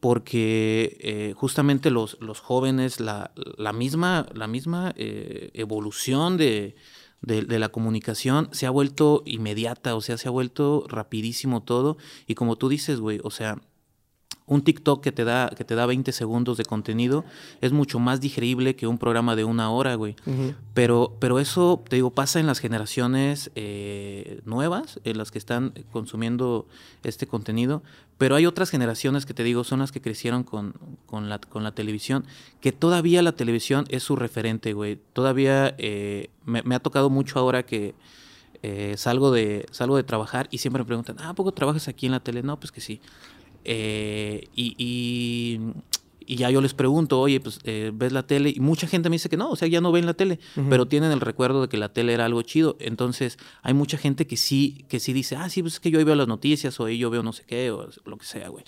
porque 0.00 0.98
eh, 1.00 1.32
justamente 1.34 1.90
los, 1.90 2.18
los 2.20 2.40
jóvenes, 2.40 3.00
la, 3.00 3.30
la 3.56 3.72
misma, 3.72 4.26
la 4.34 4.46
misma 4.46 4.92
eh, 4.96 5.50
evolución 5.54 6.36
de, 6.36 6.76
de, 7.22 7.42
de 7.42 7.58
la 7.58 7.70
comunicación 7.70 8.50
se 8.52 8.66
ha 8.66 8.70
vuelto 8.70 9.22
inmediata, 9.24 9.94
o 9.94 10.02
sea, 10.02 10.18
se 10.18 10.28
ha 10.28 10.30
vuelto 10.30 10.84
rapidísimo 10.88 11.62
todo. 11.62 11.96
Y 12.26 12.34
como 12.34 12.56
tú 12.56 12.68
dices, 12.68 13.00
güey, 13.00 13.18
o 13.24 13.30
sea, 13.30 13.62
un 14.46 14.62
TikTok 14.62 15.02
que 15.02 15.10
te 15.10 15.24
da 15.24 15.50
que 15.56 15.64
te 15.64 15.74
da 15.74 15.86
20 15.86 16.12
segundos 16.12 16.58
de 16.58 16.64
contenido 16.64 17.24
es 17.62 17.72
mucho 17.72 17.98
más 17.98 18.20
digerible 18.20 18.76
que 18.76 18.86
un 18.86 18.98
programa 18.98 19.36
de 19.36 19.44
una 19.44 19.70
hora, 19.70 19.94
güey. 19.94 20.16
Pero, 20.74 21.16
pero 21.18 21.38
eso, 21.38 21.82
te 21.88 21.96
digo, 21.96 22.10
pasa 22.10 22.40
en 22.40 22.46
las 22.46 22.58
generaciones 22.58 23.50
eh, 23.54 24.40
nuevas, 24.44 25.00
en 25.04 25.16
las 25.16 25.30
que 25.30 25.38
están 25.38 25.72
consumiendo 25.92 26.66
este 27.02 27.26
contenido. 27.26 27.82
Pero 28.18 28.36
hay 28.36 28.46
otras 28.46 28.70
generaciones 28.70 29.24
que 29.26 29.34
te 29.34 29.42
digo, 29.44 29.64
son 29.64 29.80
las 29.80 29.92
que 29.92 30.00
crecieron 30.00 30.44
con, 30.44 30.74
con, 31.06 31.28
la, 31.28 31.38
con 31.38 31.64
la 31.64 31.72
televisión, 31.72 32.24
que 32.60 32.70
todavía 32.70 33.22
la 33.22 33.32
televisión 33.32 33.86
es 33.88 34.02
su 34.02 34.14
referente, 34.14 34.72
güey. 34.72 35.00
Todavía 35.14 35.74
eh, 35.78 36.28
me, 36.44 36.62
me 36.62 36.74
ha 36.74 36.80
tocado 36.80 37.08
mucho 37.10 37.38
ahora 37.38 37.64
que 37.64 37.94
eh, 38.66 38.94
salgo, 38.96 39.30
de, 39.30 39.66
salgo 39.72 39.96
de 39.96 40.04
trabajar 40.04 40.48
y 40.50 40.56
siempre 40.56 40.82
me 40.82 40.86
preguntan, 40.86 41.16
ah, 41.18 41.28
¿a 41.28 41.34
poco 41.34 41.52
trabajas 41.52 41.86
aquí 41.86 42.06
en 42.06 42.12
la 42.12 42.20
tele? 42.20 42.42
No, 42.42 42.58
pues 42.58 42.72
que 42.72 42.80
sí. 42.80 42.98
Eh, 43.64 44.48
y, 44.54 44.74
y, 44.78 45.60
y 46.26 46.36
ya 46.36 46.50
yo 46.50 46.60
les 46.62 46.72
pregunto, 46.74 47.20
oye, 47.20 47.38
pues 47.40 47.58
eh, 47.64 47.90
ves 47.94 48.12
la 48.12 48.26
tele, 48.26 48.50
y 48.54 48.60
mucha 48.60 48.86
gente 48.86 49.10
me 49.10 49.14
dice 49.16 49.28
que 49.28 49.36
no, 49.36 49.50
o 49.50 49.56
sea, 49.56 49.68
ya 49.68 49.80
no 49.80 49.92
ven 49.92 50.06
la 50.06 50.14
tele, 50.14 50.38
pero 50.70 50.86
tienen 50.86 51.12
el 51.12 51.20
recuerdo 51.20 51.60
de 51.62 51.68
que 51.68 51.76
la 51.76 51.90
tele 51.92 52.14
era 52.14 52.24
algo 52.24 52.40
chido. 52.42 52.76
Entonces, 52.80 53.38
hay 53.62 53.74
mucha 53.74 53.98
gente 53.98 54.26
que 54.26 54.36
sí, 54.36 54.84
que 54.88 55.00
sí 55.00 55.12
dice, 55.12 55.36
ah, 55.36 55.48
sí, 55.50 55.60
pues 55.62 55.74
es 55.74 55.80
que 55.80 55.90
yo 55.90 55.98
ahí 55.98 56.04
veo 56.04 56.14
las 56.14 56.28
noticias, 56.28 56.78
o 56.80 56.86
ahí 56.86 56.96
yo 56.98 57.10
veo 57.10 57.22
no 57.22 57.32
sé 57.32 57.44
qué, 57.46 57.70
o 57.70 57.88
lo 58.06 58.16
que 58.16 58.24
sea, 58.26 58.48
güey. 58.48 58.64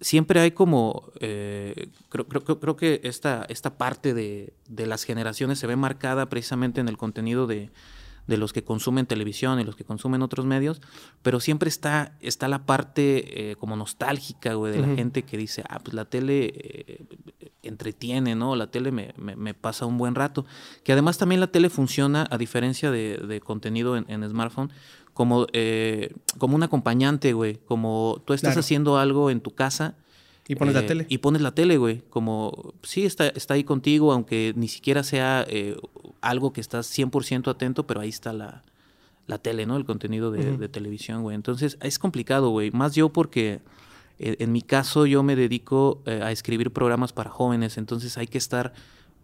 Siempre 0.00 0.40
hay 0.40 0.50
como, 0.52 1.10
eh, 1.20 1.88
creo, 2.08 2.26
creo, 2.28 2.42
creo- 2.44 2.60
creo 2.60 2.76
que 2.76 3.00
esta, 3.04 3.44
esta 3.48 3.78
parte 3.78 4.12
de, 4.14 4.52
de 4.68 4.86
las 4.86 5.04
generaciones 5.04 5.58
se 5.58 5.66
ve 5.66 5.76
marcada 5.76 6.28
precisamente 6.28 6.80
en 6.80 6.88
el 6.88 6.96
contenido 6.96 7.46
de, 7.46 7.70
de 8.28 8.36
los 8.36 8.52
que 8.52 8.62
consumen 8.62 9.06
televisión 9.06 9.58
y 9.58 9.64
los 9.64 9.74
que 9.74 9.82
consumen 9.84 10.22
otros 10.22 10.46
medios, 10.46 10.80
pero 11.22 11.40
siempre 11.40 11.68
está, 11.68 12.16
está 12.20 12.46
la 12.46 12.64
parte 12.66 13.50
eh, 13.50 13.56
como 13.56 13.74
nostálgica, 13.74 14.54
güey, 14.54 14.72
de 14.72 14.80
la 14.86 14.94
gente 14.94 15.24
que 15.24 15.36
dice, 15.36 15.64
ah, 15.68 15.80
pues 15.82 15.94
la 15.94 16.04
tele 16.04 16.52
eh, 16.54 17.06
entretiene, 17.62 18.34
¿no? 18.34 18.54
La 18.54 18.70
tele 18.70 18.92
me, 18.92 19.12
me- 19.16 19.34
me 19.36 19.54
pasa 19.54 19.86
un 19.86 19.98
buen 19.98 20.14
rato. 20.14 20.46
Que 20.84 20.92
además 20.92 21.18
también 21.18 21.40
la 21.40 21.48
tele 21.48 21.70
funciona, 21.70 22.26
a 22.30 22.38
diferencia 22.38 22.90
de, 22.90 23.16
de 23.16 23.40
contenido 23.40 23.96
en, 23.96 24.04
en 24.08 24.28
smartphone, 24.28 24.70
como, 25.14 25.46
eh, 25.52 26.14
como 26.38 26.54
un 26.54 26.62
acompañante, 26.62 27.32
güey. 27.32 27.56
Como 27.66 28.22
tú 28.26 28.34
estás 28.34 28.50
Claro. 28.52 28.60
haciendo 28.60 28.98
algo 28.98 29.30
en 29.30 29.40
tu 29.40 29.50
casa. 29.52 29.96
Y 30.48 30.56
pones 30.56 30.74
la 30.74 30.80
eh, 30.80 30.84
tele. 30.84 31.06
Y 31.08 31.18
pones 31.18 31.42
la 31.42 31.54
tele, 31.54 31.76
güey. 31.76 32.02
Como, 32.08 32.74
sí, 32.82 33.04
está, 33.04 33.28
está 33.28 33.54
ahí 33.54 33.64
contigo, 33.64 34.12
aunque 34.12 34.54
ni 34.56 34.66
siquiera 34.66 35.04
sea 35.04 35.44
eh, 35.46 35.76
algo 36.22 36.54
que 36.54 36.62
estás 36.62 36.90
100% 36.98 37.48
atento, 37.48 37.86
pero 37.86 38.00
ahí 38.00 38.08
está 38.08 38.32
la, 38.32 38.64
la 39.26 39.36
tele, 39.38 39.66
¿no? 39.66 39.76
El 39.76 39.84
contenido 39.84 40.30
de, 40.30 40.56
de 40.56 40.68
televisión, 40.70 41.22
güey. 41.22 41.34
Entonces, 41.34 41.76
es 41.82 41.98
complicado, 41.98 42.48
güey. 42.48 42.70
Más 42.70 42.94
yo 42.94 43.10
porque, 43.10 43.60
eh, 44.18 44.36
en 44.38 44.52
mi 44.52 44.62
caso, 44.62 45.04
yo 45.04 45.22
me 45.22 45.36
dedico 45.36 46.02
a 46.06 46.32
escribir 46.32 46.72
programas 46.72 47.12
para 47.12 47.28
jóvenes, 47.28 47.76
entonces 47.76 48.16
hay 48.16 48.26
que 48.26 48.38
estar 48.38 48.72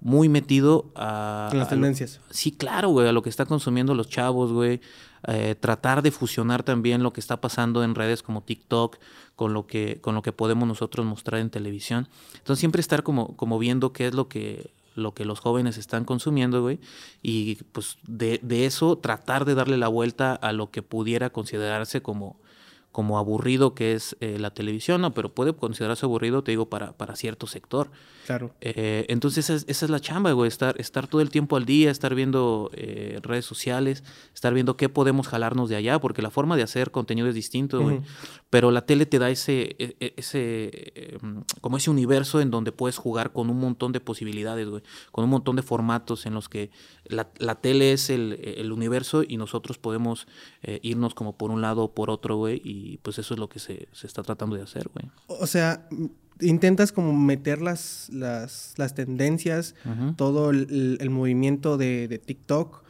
muy 0.00 0.28
metido 0.28 0.90
a... 0.94 1.48
Las 1.52 1.62
a 1.62 1.64
lo- 1.64 1.70
tendencias. 1.70 2.20
Sí, 2.30 2.52
claro, 2.52 2.90
güey, 2.90 3.08
a 3.08 3.12
lo 3.12 3.22
que 3.22 3.30
está 3.30 3.46
consumiendo 3.46 3.94
los 3.94 4.08
chavos, 4.08 4.52
güey. 4.52 4.80
Eh, 5.26 5.54
tratar 5.58 6.02
de 6.02 6.10
fusionar 6.10 6.62
también 6.62 7.02
lo 7.02 7.12
que 7.14 7.20
está 7.20 7.40
pasando 7.40 7.82
en 7.82 7.94
redes 7.94 8.22
como 8.22 8.42
TikTok 8.42 8.98
con 9.36 9.54
lo 9.54 9.66
que, 9.66 9.98
con 10.02 10.14
lo 10.14 10.20
que 10.20 10.32
podemos 10.32 10.68
nosotros 10.68 11.06
mostrar 11.06 11.40
en 11.40 11.48
televisión. 11.48 12.08
Entonces 12.34 12.60
siempre 12.60 12.80
estar 12.80 13.02
como, 13.02 13.34
como 13.36 13.58
viendo 13.58 13.94
qué 13.94 14.06
es 14.06 14.12
lo 14.14 14.28
que, 14.28 14.70
lo 14.94 15.14
que 15.14 15.24
los 15.24 15.40
jóvenes 15.40 15.78
están 15.78 16.04
consumiendo, 16.04 16.60
güey. 16.60 16.78
Y 17.22 17.54
pues 17.72 17.96
de, 18.06 18.38
de 18.42 18.66
eso 18.66 18.98
tratar 18.98 19.46
de 19.46 19.54
darle 19.54 19.78
la 19.78 19.88
vuelta 19.88 20.34
a 20.34 20.52
lo 20.52 20.70
que 20.70 20.82
pudiera 20.82 21.30
considerarse 21.30 22.02
como, 22.02 22.36
como 22.94 23.18
aburrido 23.18 23.74
que 23.74 23.94
es 23.94 24.16
eh, 24.20 24.38
la 24.38 24.52
televisión, 24.54 25.00
¿no? 25.00 25.12
Pero 25.14 25.34
puede 25.34 25.52
considerarse 25.52 26.06
aburrido, 26.06 26.44
te 26.44 26.52
digo, 26.52 26.68
para, 26.70 26.96
para 26.96 27.16
cierto 27.16 27.48
sector. 27.48 27.90
Claro. 28.24 28.52
Eh, 28.60 29.04
entonces 29.08 29.44
esa 29.50 29.54
es, 29.56 29.64
esa 29.66 29.84
es 29.86 29.90
la 29.90 29.98
chamba, 29.98 30.30
güey, 30.30 30.46
estar, 30.46 30.80
estar 30.80 31.08
todo 31.08 31.20
el 31.20 31.28
tiempo 31.28 31.56
al 31.56 31.66
día, 31.66 31.90
estar 31.90 32.14
viendo 32.14 32.70
eh, 32.72 33.18
redes 33.20 33.44
sociales, 33.46 34.04
estar 34.32 34.54
viendo 34.54 34.76
qué 34.76 34.88
podemos 34.88 35.26
jalarnos 35.26 35.68
de 35.68 35.74
allá, 35.74 35.98
porque 36.00 36.22
la 36.22 36.30
forma 36.30 36.56
de 36.56 36.62
hacer 36.62 36.92
contenido 36.92 37.26
es 37.26 37.34
distinto, 37.34 37.80
güey. 37.82 38.00
Pero 38.48 38.70
la 38.70 38.86
tele 38.86 39.06
te 39.06 39.18
da 39.18 39.28
ese, 39.28 39.74
e- 39.80 39.96
e- 39.98 40.14
ese, 40.16 40.70
eh, 40.94 41.18
como 41.60 41.76
ese 41.78 41.90
universo 41.90 42.40
en 42.40 42.52
donde 42.52 42.70
puedes 42.70 42.96
jugar 42.96 43.32
con 43.32 43.50
un 43.50 43.58
montón 43.58 43.90
de 43.90 43.98
posibilidades, 43.98 44.68
güey, 44.68 44.84
con 45.10 45.24
un 45.24 45.30
montón 45.30 45.56
de 45.56 45.62
formatos 45.62 46.26
en 46.26 46.34
los 46.34 46.48
que 46.48 46.70
la, 47.06 47.28
la 47.38 47.56
tele 47.56 47.92
es 47.92 48.08
el, 48.08 48.38
el 48.56 48.70
universo 48.70 49.24
y 49.26 49.36
nosotros 49.36 49.78
podemos 49.78 50.28
eh, 50.62 50.78
irnos 50.82 51.12
como 51.14 51.36
por 51.36 51.50
un 51.50 51.60
lado 51.60 51.82
o 51.82 51.92
por 51.92 52.08
otro, 52.08 52.36
güey, 52.36 52.62
y 52.64 52.83
pues 53.02 53.18
eso 53.18 53.34
es 53.34 53.40
lo 53.40 53.48
que 53.48 53.58
se, 53.58 53.88
se 53.92 54.06
está 54.06 54.22
tratando 54.22 54.56
de 54.56 54.62
hacer, 54.62 54.88
güey. 54.92 55.10
O 55.26 55.46
sea, 55.46 55.88
intentas 56.40 56.92
como 56.92 57.12
meter 57.12 57.60
las, 57.60 58.10
las, 58.12 58.74
las 58.76 58.94
tendencias, 58.94 59.74
todo 60.16 60.50
el, 60.50 61.10
movimiento 61.10 61.76
de, 61.76 62.08
de 62.08 62.18
TikTok 62.18 62.82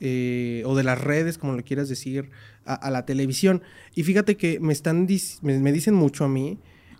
eh, 0.00 0.62
o 0.66 0.74
de 0.74 0.82
las 0.82 1.00
redes, 1.00 1.38
como 1.38 1.54
lo 1.54 1.62
quieras 1.62 1.88
decir, 1.88 2.30
a, 2.64 2.74
a 2.74 2.90
la 2.90 3.04
televisión. 3.04 3.62
Y 3.94 4.02
fíjate 4.02 4.36
que 4.36 4.60
me 4.60 4.72
están 4.72 5.06
me, 5.42 5.58
me 5.58 5.72
dicen 5.72 5.94
mucho 5.94 6.24
a 6.24 6.28
mí, 6.28 6.58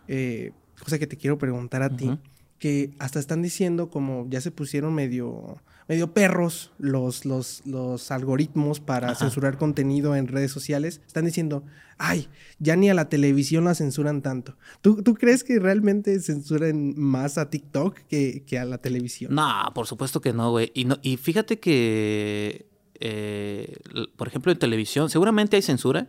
eh, 0.09 0.52
cosa 0.83 0.99
que 0.99 1.07
te 1.07 1.16
quiero 1.16 1.38
preguntar 1.38 1.83
a 1.83 1.97
ti, 1.97 2.19
que 2.59 2.90
hasta 2.99 3.19
están 3.19 3.42
diciendo 3.42 3.90
como 3.90 4.26
ya 4.28 4.40
se 4.40 4.50
pusieron 4.50 4.95
medio, 4.95 5.59
medio 5.91 6.15
perros 6.15 6.71
los, 6.79 7.25
los, 7.25 7.63
los 7.67 8.13
algoritmos 8.13 8.79
para 8.79 9.13
censurar 9.17 9.59
contenido 9.59 10.15
en 10.15 10.29
redes 10.29 10.53
sociales. 10.53 11.01
Están 11.05 11.25
diciendo, 11.25 11.65
ay, 11.99 12.29
ya 12.61 12.77
ni 12.77 12.89
a 12.89 12.95
la 12.95 13.09
televisión 13.09 13.65
la 13.65 13.75
censuran 13.75 14.23
tanto. 14.23 14.57
¿Tú, 14.83 15.03
¿tú 15.03 15.15
crees 15.15 15.43
que 15.43 15.59
realmente 15.59 16.21
censuran 16.21 16.95
más 16.97 17.39
a 17.39 17.51
TikTok 17.51 17.97
que, 18.09 18.45
que 18.47 18.61
a 18.61 18.65
la 18.67 18.79
televisión? 18.79 19.35
No, 19.35 19.53
por 19.75 19.89
supuesto 19.89 20.21
que 20.21 20.33
no, 20.33 20.53
güey. 20.53 20.71
Y, 20.75 20.85
no, 20.85 20.97
y 21.03 21.17
fíjate 21.17 21.59
que, 21.59 22.69
eh, 23.01 23.77
por 24.15 24.29
ejemplo, 24.29 24.53
en 24.53 24.61
televisión, 24.61 25.11
seguramente 25.11 25.57
hay 25.57 25.63
censura, 25.63 26.09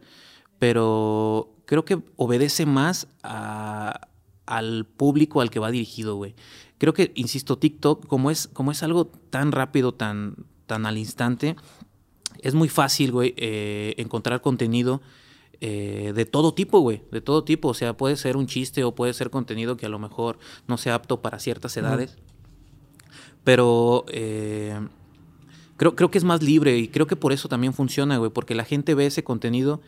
pero 0.59 1.55
creo 1.65 1.85
que 1.85 2.03
obedece 2.17 2.67
más 2.67 3.07
a, 3.23 4.09
al 4.45 4.85
público 4.85 5.41
al 5.41 5.49
que 5.49 5.59
va 5.59 5.71
dirigido, 5.71 6.17
güey. 6.17 6.35
Creo 6.81 6.95
que, 6.95 7.11
insisto, 7.13 7.59
TikTok, 7.59 8.07
como 8.07 8.31
es, 8.31 8.47
como 8.47 8.71
es 8.71 8.81
algo 8.81 9.05
tan 9.05 9.51
rápido, 9.51 9.93
tan, 9.93 10.35
tan 10.65 10.87
al 10.87 10.97
instante, 10.97 11.55
es 12.39 12.55
muy 12.55 12.69
fácil, 12.69 13.11
güey, 13.11 13.35
eh, 13.37 13.93
encontrar 13.97 14.41
contenido 14.41 14.99
eh, 15.59 16.11
de 16.15 16.25
todo 16.25 16.55
tipo, 16.55 16.79
güey, 16.79 17.03
de 17.11 17.21
todo 17.21 17.43
tipo. 17.43 17.67
O 17.67 17.73
sea, 17.75 17.95
puede 17.95 18.15
ser 18.15 18.35
un 18.35 18.47
chiste 18.47 18.83
o 18.83 18.95
puede 18.95 19.13
ser 19.13 19.29
contenido 19.29 19.77
que 19.77 19.85
a 19.85 19.89
lo 19.89 19.99
mejor 19.99 20.39
no 20.65 20.79
sea 20.79 20.95
apto 20.95 21.21
para 21.21 21.37
ciertas 21.37 21.77
edades. 21.77 22.17
Pero 23.43 24.03
eh, 24.07 24.79
creo, 25.77 25.95
creo 25.95 26.09
que 26.09 26.17
es 26.17 26.23
más 26.23 26.41
libre 26.41 26.79
y 26.79 26.87
creo 26.87 27.05
que 27.05 27.15
por 27.15 27.31
eso 27.31 27.47
también 27.47 27.73
funciona, 27.73 28.17
güey, 28.17 28.31
porque 28.31 28.55
la 28.55 28.65
gente 28.65 28.95
ve 28.95 29.05
ese 29.05 29.23
contenido 29.23 29.81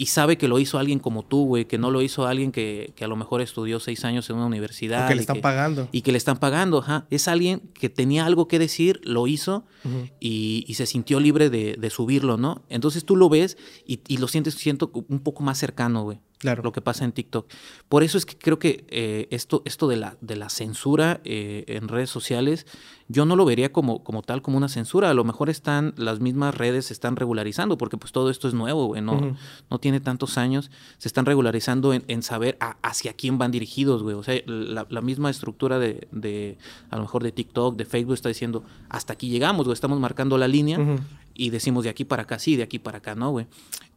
y 0.00 0.06
sabe 0.06 0.38
que 0.38 0.48
lo 0.48 0.58
hizo 0.58 0.78
alguien 0.78 0.98
como 0.98 1.26
tú, 1.26 1.44
güey, 1.44 1.66
que 1.66 1.76
no 1.76 1.90
lo 1.90 2.00
hizo 2.00 2.26
alguien 2.26 2.52
que, 2.52 2.94
que, 2.96 3.04
a 3.04 3.06
lo 3.06 3.16
mejor 3.16 3.42
estudió 3.42 3.80
seis 3.80 4.06
años 4.06 4.30
en 4.30 4.36
una 4.36 4.46
universidad. 4.46 5.04
Y 5.04 5.08
que 5.08 5.14
le 5.14 5.20
están 5.20 5.42
pagando. 5.42 5.88
Y 5.92 6.00
que 6.00 6.10
le 6.10 6.16
están 6.16 6.38
pagando, 6.38 6.78
ajá. 6.78 7.06
Es 7.10 7.28
alguien 7.28 7.60
que 7.74 7.90
tenía 7.90 8.24
algo 8.24 8.48
que 8.48 8.58
decir, 8.58 9.02
lo 9.04 9.26
hizo 9.26 9.66
uh 9.84 9.88
-huh. 9.88 10.12
y, 10.18 10.64
y, 10.66 10.72
se 10.72 10.86
sintió 10.86 11.20
libre 11.20 11.50
de, 11.50 11.76
de, 11.78 11.90
subirlo, 11.90 12.38
¿no? 12.38 12.62
Entonces 12.70 13.04
tú 13.04 13.14
lo 13.14 13.28
ves 13.28 13.58
y, 13.86 14.00
y 14.08 14.16
lo 14.16 14.26
sientes, 14.26 14.54
siento 14.54 14.90
un 15.06 15.20
poco 15.20 15.42
más 15.42 15.58
cercano, 15.58 16.02
güey. 16.04 16.18
Claro. 16.40 16.62
Lo 16.62 16.72
que 16.72 16.80
pasa 16.80 17.04
en 17.04 17.12
TikTok. 17.12 17.52
Por 17.90 18.02
eso 18.02 18.16
es 18.16 18.24
que 18.24 18.34
creo 18.34 18.58
que 18.58 18.86
eh, 18.88 19.28
esto, 19.30 19.60
esto 19.66 19.88
de 19.88 19.96
la, 19.98 20.16
de 20.22 20.36
la 20.36 20.48
censura 20.48 21.20
eh, 21.24 21.64
en 21.68 21.86
redes 21.86 22.08
sociales, 22.08 22.66
yo 23.08 23.26
no 23.26 23.36
lo 23.36 23.44
vería 23.44 23.72
como, 23.72 24.02
como 24.02 24.22
tal, 24.22 24.40
como 24.40 24.56
una 24.56 24.70
censura. 24.70 25.10
A 25.10 25.14
lo 25.14 25.22
mejor 25.22 25.50
están, 25.50 25.92
las 25.98 26.20
mismas 26.20 26.54
redes 26.54 26.86
se 26.86 26.94
están 26.94 27.16
regularizando, 27.16 27.76
porque 27.76 27.98
pues 27.98 28.12
todo 28.12 28.30
esto 28.30 28.48
es 28.48 28.54
nuevo, 28.54 28.86
güey, 28.86 29.02
no, 29.02 29.12
uh 29.12 29.20
-huh. 29.20 29.36
no 29.68 29.78
tiene 29.80 30.00
tantos 30.00 30.38
años. 30.38 30.70
Se 30.96 31.08
están 31.08 31.26
regularizando 31.26 31.92
en, 31.92 32.04
en 32.08 32.22
saber 32.22 32.56
a, 32.58 32.78
hacia 32.80 33.12
quién 33.12 33.36
van 33.36 33.50
dirigidos, 33.50 34.02
güey. 34.02 34.16
O 34.16 34.22
sea, 34.22 34.40
la, 34.46 34.86
la 34.88 35.02
misma 35.02 35.28
estructura 35.28 35.78
de, 35.78 36.08
de, 36.10 36.56
a 36.88 36.96
lo 36.96 37.02
mejor 37.02 37.22
de 37.22 37.32
TikTok, 37.32 37.76
de 37.76 37.84
Facebook, 37.84 38.14
está 38.14 38.30
diciendo, 38.30 38.64
hasta 38.88 39.12
aquí 39.12 39.28
llegamos, 39.28 39.66
güey, 39.66 39.74
estamos 39.74 40.00
marcando 40.00 40.38
la 40.38 40.48
línea. 40.48 40.78
Uh 40.78 40.82
-huh. 40.84 41.00
Y 41.34 41.50
decimos 41.50 41.84
de 41.84 41.90
aquí 41.90 42.04
para 42.04 42.22
acá 42.22 42.38
sí, 42.38 42.56
de 42.56 42.62
aquí 42.62 42.78
para 42.78 42.98
acá 42.98 43.14
no, 43.14 43.30
güey. 43.30 43.46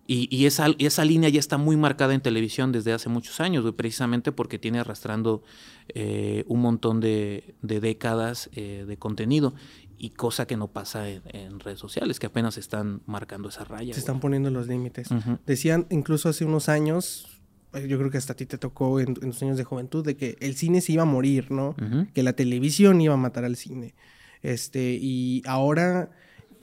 Y, 0.05 0.27
y 0.35 0.45
esa, 0.47 0.67
esa, 0.79 1.05
línea 1.05 1.29
ya 1.29 1.39
está 1.39 1.57
muy 1.57 1.77
marcada 1.77 2.13
en 2.13 2.19
televisión 2.21 2.73
desde 2.73 2.91
hace 2.91 3.07
muchos 3.07 3.39
años, 3.39 3.61
güey, 3.61 3.73
precisamente 3.73 4.33
porque 4.33 4.59
tiene 4.59 4.79
arrastrando 4.79 5.43
eh, 5.87 6.43
un 6.47 6.61
montón 6.61 6.99
de, 6.99 7.55
de 7.61 7.79
décadas 7.79 8.49
eh, 8.53 8.83
de 8.85 8.97
contenido 8.97 9.53
y 9.97 10.09
cosa 10.09 10.45
que 10.45 10.57
no 10.57 10.67
pasa 10.67 11.09
en, 11.09 11.21
en, 11.27 11.59
redes 11.61 11.79
sociales, 11.79 12.19
que 12.19 12.25
apenas 12.25 12.57
están 12.57 13.01
marcando 13.05 13.47
esa 13.47 13.63
raya. 13.63 13.93
Se 13.93 14.01
están 14.01 14.19
poniendo 14.19 14.49
los 14.49 14.67
límites. 14.67 15.09
Uh 15.09 15.15
-huh. 15.15 15.39
Decían 15.45 15.87
incluso 15.89 16.27
hace 16.27 16.43
unos 16.43 16.67
años, 16.67 17.39
yo 17.73 17.97
creo 17.97 18.11
que 18.11 18.17
hasta 18.17 18.33
a 18.33 18.35
ti 18.35 18.45
te 18.45 18.57
tocó 18.57 18.99
en, 18.99 19.09
en 19.21 19.31
tus 19.31 19.41
años 19.41 19.57
de 19.57 19.63
juventud, 19.63 20.05
de 20.05 20.17
que 20.17 20.35
el 20.41 20.55
cine 20.55 20.81
se 20.81 20.91
iba 20.91 21.03
a 21.03 21.05
morir, 21.05 21.49
¿no? 21.49 21.69
Uh 21.69 21.75
-huh. 21.81 22.11
Que 22.11 22.23
la 22.23 22.33
televisión 22.33 22.99
iba 22.99 23.13
a 23.13 23.17
matar 23.17 23.45
al 23.45 23.55
cine. 23.55 23.95
Este, 24.41 24.97
y 24.99 25.41
ahora 25.45 26.11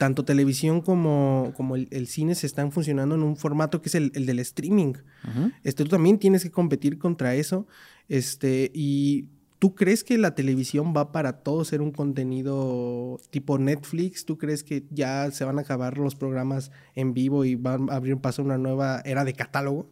tanto 0.01 0.25
televisión 0.25 0.81
como, 0.81 1.53
como 1.55 1.75
el, 1.75 1.87
el, 1.91 2.07
cine 2.07 2.33
se 2.33 2.47
están 2.47 2.71
funcionando 2.71 3.13
en 3.13 3.21
un 3.21 3.37
formato 3.37 3.83
que 3.83 3.89
es 3.89 3.93
el, 3.93 4.11
el 4.15 4.25
del 4.25 4.39
streaming. 4.39 4.95
Uh 4.95 5.27
-huh. 5.27 5.53
este, 5.63 5.83
tú 5.83 5.91
también 5.91 6.17
tienes 6.17 6.41
que 6.41 6.49
competir 6.49 6.97
contra 6.97 7.35
eso. 7.35 7.67
Este, 8.09 8.71
y 8.73 9.27
¿tú 9.59 9.75
crees 9.75 10.03
que 10.03 10.17
la 10.17 10.33
televisión 10.33 10.91
va 10.97 11.11
para 11.11 11.43
todo 11.43 11.63
ser 11.65 11.83
un 11.83 11.91
contenido 11.91 13.19
tipo 13.29 13.59
Netflix? 13.59 14.25
¿Tú 14.25 14.39
crees 14.39 14.63
que 14.63 14.85
ya 14.89 15.29
se 15.29 15.45
van 15.45 15.59
a 15.59 15.61
acabar 15.61 15.99
los 15.99 16.15
programas 16.15 16.71
en 16.95 17.13
vivo 17.13 17.45
y 17.45 17.53
van 17.53 17.87
a 17.91 17.97
abrir 17.97 18.17
paso 18.17 18.41
a 18.41 18.45
una 18.45 18.57
nueva 18.57 19.03
era 19.05 19.23
de 19.23 19.33
catálogo? 19.33 19.87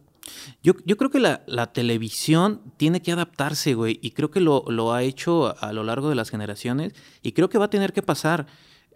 Yo, 0.60 0.72
yo 0.84 0.96
creo 0.96 1.10
que 1.10 1.20
la, 1.20 1.44
la, 1.46 1.72
televisión 1.72 2.62
tiene 2.78 3.00
que 3.00 3.12
adaptarse, 3.12 3.74
güey, 3.74 4.00
y 4.02 4.10
creo 4.10 4.32
que 4.32 4.40
lo, 4.40 4.64
lo, 4.66 4.92
ha 4.92 5.04
hecho 5.04 5.56
a 5.62 5.72
lo 5.72 5.84
largo 5.84 6.08
de 6.08 6.16
las 6.16 6.30
generaciones, 6.30 6.94
y 7.22 7.30
creo 7.30 7.48
que 7.48 7.58
va 7.58 7.66
a 7.66 7.70
tener 7.70 7.92
que 7.92 8.02
pasar. 8.02 8.46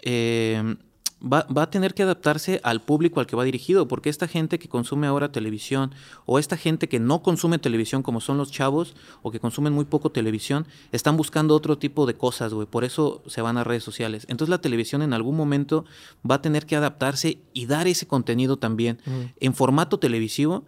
Eh, 0.02 0.76
Va, 1.24 1.46
va, 1.56 1.62
a 1.62 1.70
tener 1.70 1.94
que 1.94 2.02
adaptarse 2.02 2.60
al 2.62 2.82
público 2.82 3.18
al 3.18 3.26
que 3.26 3.36
va 3.36 3.44
dirigido, 3.44 3.88
porque 3.88 4.10
esta 4.10 4.28
gente 4.28 4.58
que 4.58 4.68
consume 4.68 5.06
ahora 5.06 5.32
televisión 5.32 5.94
o 6.26 6.38
esta 6.38 6.56
gente 6.56 6.88
que 6.88 7.00
no 7.00 7.22
consume 7.22 7.58
televisión, 7.58 8.02
como 8.02 8.20
son 8.20 8.36
los 8.36 8.52
chavos, 8.52 8.94
o 9.22 9.30
que 9.30 9.40
consumen 9.40 9.72
muy 9.72 9.86
poco 9.86 10.10
televisión, 10.10 10.66
están 10.92 11.16
buscando 11.16 11.54
otro 11.54 11.78
tipo 11.78 12.04
de 12.06 12.14
cosas, 12.14 12.52
güey. 12.52 12.66
Por 12.66 12.84
eso 12.84 13.22
se 13.26 13.40
van 13.40 13.56
a 13.56 13.64
redes 13.64 13.84
sociales. 13.84 14.26
Entonces 14.28 14.50
la 14.50 14.60
televisión 14.60 15.02
en 15.02 15.14
algún 15.14 15.36
momento 15.36 15.84
va 16.28 16.36
a 16.36 16.42
tener 16.42 16.66
que 16.66 16.76
adaptarse 16.76 17.38
y 17.52 17.66
dar 17.66 17.86
ese 17.88 18.06
contenido 18.06 18.58
también 18.58 18.98
en 19.40 19.54
formato 19.54 19.98
televisivo. 19.98 20.64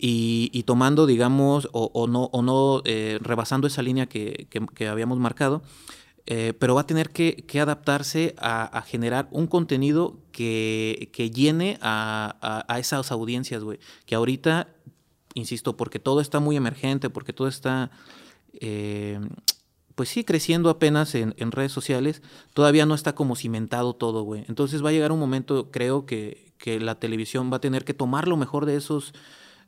Y, 0.00 0.48
y, 0.52 0.62
tomando, 0.62 1.06
digamos, 1.06 1.68
o, 1.72 1.90
o 1.92 2.06
no, 2.06 2.26
o 2.26 2.40
no 2.40 2.82
eh, 2.84 3.18
rebasando 3.20 3.66
esa 3.66 3.82
línea 3.82 4.06
que, 4.06 4.46
que, 4.48 4.64
que 4.72 4.86
habíamos 4.86 5.18
marcado, 5.18 5.60
eh, 6.30 6.52
pero 6.52 6.74
va 6.74 6.82
a 6.82 6.86
tener 6.86 7.08
que, 7.08 7.42
adaptarse 7.58 8.34
a, 8.36 8.82
generar 8.86 9.28
un 9.30 9.46
contenido 9.46 10.18
que, 10.30 11.30
llene 11.34 11.78
a, 11.80 12.76
esas 12.78 13.10
audiencias, 13.10 13.64
güey. 13.64 13.78
Que 14.04 14.14
ahorita, 14.14 14.68
insisto, 15.32 15.78
porque 15.78 15.98
todo 15.98 16.20
está 16.20 16.38
muy 16.38 16.54
emergente, 16.54 17.08
porque 17.08 17.32
todo 17.32 17.48
está, 17.48 17.90
eh, 18.60 19.18
pues 19.94 20.10
sí, 20.10 20.22
creciendo 20.22 20.68
apenas 20.68 21.14
en, 21.14 21.34
en, 21.38 21.50
redes 21.50 21.72
sociales, 21.72 22.20
todavía 22.52 22.84
no 22.84 22.94
está 22.94 23.14
como 23.14 23.34
cimentado 23.34 23.94
todo, 23.94 24.20
güey. 24.20 24.44
Entonces 24.48 24.84
va 24.84 24.90
a 24.90 24.92
llegar 24.92 25.12
un 25.12 25.20
momento, 25.20 25.70
creo, 25.70 26.04
que, 26.04 26.52
que 26.58 26.78
la 26.78 26.96
televisión 26.96 27.50
va 27.50 27.56
a 27.56 27.62
tener 27.62 27.86
que 27.86 27.94
tomar 27.94 28.28
lo 28.28 28.36
mejor 28.36 28.66
de 28.66 28.76
esos 28.76 29.14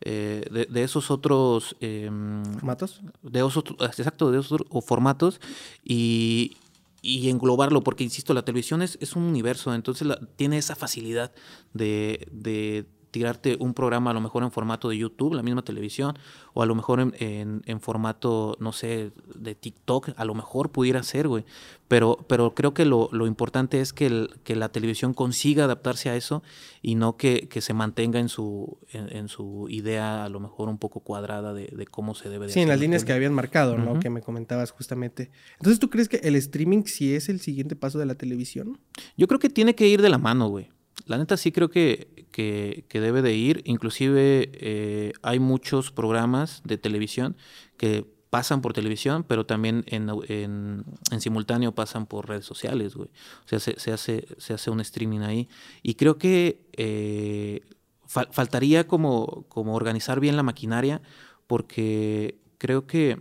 eh, 0.03 0.45
de, 0.51 0.67
de, 0.67 0.83
esos 0.83 1.11
otros 1.11 1.77
eh, 1.81 2.11
formatos 2.55 3.03
de 3.23 3.41
esos 3.41 3.65
exacto 3.81 4.31
de 4.31 4.41
esos 4.41 4.63
formatos 4.87 5.41
y, 5.85 6.57
y 7.03 7.29
englobarlo 7.29 7.83
porque 7.83 8.05
insisto 8.05 8.33
la 8.33 8.45
televisión 8.45 8.83
es, 8.83 8.97
es 9.01 9.15
un 9.15 9.25
universo 9.25 9.75
entonces 9.75 10.07
la, 10.07 10.19
tiene 10.37 10.59
esa 10.59 10.75
facilidad 10.75 11.33
de, 11.75 12.27
de 12.33 12.87
tirarte 13.11 13.57
un 13.59 13.75
programa 13.75 14.11
a 14.11 14.15
lo 14.15 14.21
mejor 14.21 14.43
en 14.43 14.51
formato 14.51 14.89
de 14.89 14.99
YouTube, 14.99 15.35
la 15.35 15.43
misma 15.43 15.63
televisión, 15.63 16.17
o 16.55 16.63
a 16.63 16.67
lo 16.67 16.75
mejor 16.75 17.01
en, 17.01 17.15
en, 17.19 17.63
en 17.67 17.81
formato, 17.81 18.57
no 18.61 18.73
sé, 18.73 19.13
de 19.35 19.55
TikTok, 19.55 20.11
a 20.17 20.25
lo 20.25 20.35
mejor 20.35 20.71
pudiera 20.71 21.03
ser, 21.03 21.29
güey. 21.29 21.45
Pero, 21.89 22.25
pero 22.29 22.55
creo 22.55 22.73
que 22.73 22.85
lo, 22.85 23.09
lo 23.11 23.27
importante 23.27 23.81
es 23.81 23.93
que, 23.93 24.07
el, 24.07 24.31
que, 24.45 24.55
la 24.55 24.69
televisión 24.69 25.13
consiga 25.13 25.65
adaptarse 25.65 26.09
a 26.09 26.15
eso 26.15 26.43
y 26.83 26.95
no 26.95 27.17
que, 27.17 27.49
que 27.49 27.61
se 27.61 27.75
mantenga 27.75 28.21
en 28.21 28.29
su, 28.29 28.79
en, 28.93 29.15
en, 29.15 29.29
su 29.29 29.67
idea 29.69 30.25
a 30.25 30.29
lo 30.29 30.39
mejor 30.39 30.69
un 30.69 30.79
poco 30.79 31.01
cuadrada 31.01 31.53
de, 31.53 31.67
de 31.67 31.87
cómo 31.87 32.15
se 32.15 32.29
debe 32.29 32.47
de 32.47 32.53
Sí, 32.53 32.61
en 32.61 32.69
las 32.69 32.79
líneas 32.79 33.05
que 33.05 33.13
habían 33.13 33.35
marcado, 33.35 33.77
¿no? 33.77 33.93
Uh 33.93 33.97
-huh. 33.97 34.01
Que 34.01 34.09
me 34.09 34.23
comentabas 34.23 34.71
justamente. 34.71 35.33
Entonces, 35.55 35.81
¿tú 35.81 35.91
crees 35.91 36.09
que 36.09 36.19
el 36.19 36.37
streaming 36.37 36.85
sí 36.85 37.13
es 37.15 37.29
el 37.29 37.41
siguiente 37.41 37.75
paso 37.75 37.99
de 37.99 38.07
la 38.07 38.15
televisión? 38.15 38.79
Yo 39.17 39.27
creo 39.27 39.41
que 39.41 39.51
tiene 39.51 39.75
que 39.75 39.89
ir 39.89 40.01
de 40.01 40.11
la 40.11 40.19
mano, 40.19 40.49
güey. 40.49 40.69
La 41.11 41.19
neta 41.19 41.37
sí 41.37 41.51
creo 41.51 41.71
que, 41.71 42.29
que, 42.31 43.01
debe 43.01 43.21
de 43.21 43.35
ir. 43.35 43.63
Inclusive 43.65 44.49
eh, 44.55 45.13
hay 45.23 45.41
muchos 45.41 45.91
programas 45.91 46.63
de 46.65 46.79
televisión 46.79 47.37
que 47.77 48.07
pasan 48.31 48.63
por 48.63 48.75
televisión, 48.75 49.25
pero 49.25 49.45
también 49.45 49.83
en, 49.89 50.09
en, 50.29 51.21
simultáneo 51.21 51.75
pasan 51.75 52.07
por 52.07 52.29
redes 52.29 52.45
sociales, 52.45 52.95
güey. 52.95 53.09
O 53.45 53.49
sea, 53.49 53.59
se, 53.59 53.81
se, 53.81 53.91
hace, 53.91 54.29
se 54.39 54.55
hace 54.55 54.71
un 54.71 54.79
streaming 54.79 55.23
ahí. 55.23 55.49
Y 55.83 55.95
creo 55.95 56.17
que 56.17 56.69
eh, 56.77 57.63
fal 58.07 58.29
faltaría 58.31 58.87
como, 58.87 59.47
como 59.49 59.75
organizar 59.75 60.21
bien 60.21 60.37
la 60.37 60.45
maquinaria, 60.45 61.03
porque 61.49 62.39
creo 62.59 62.87
que 62.87 63.21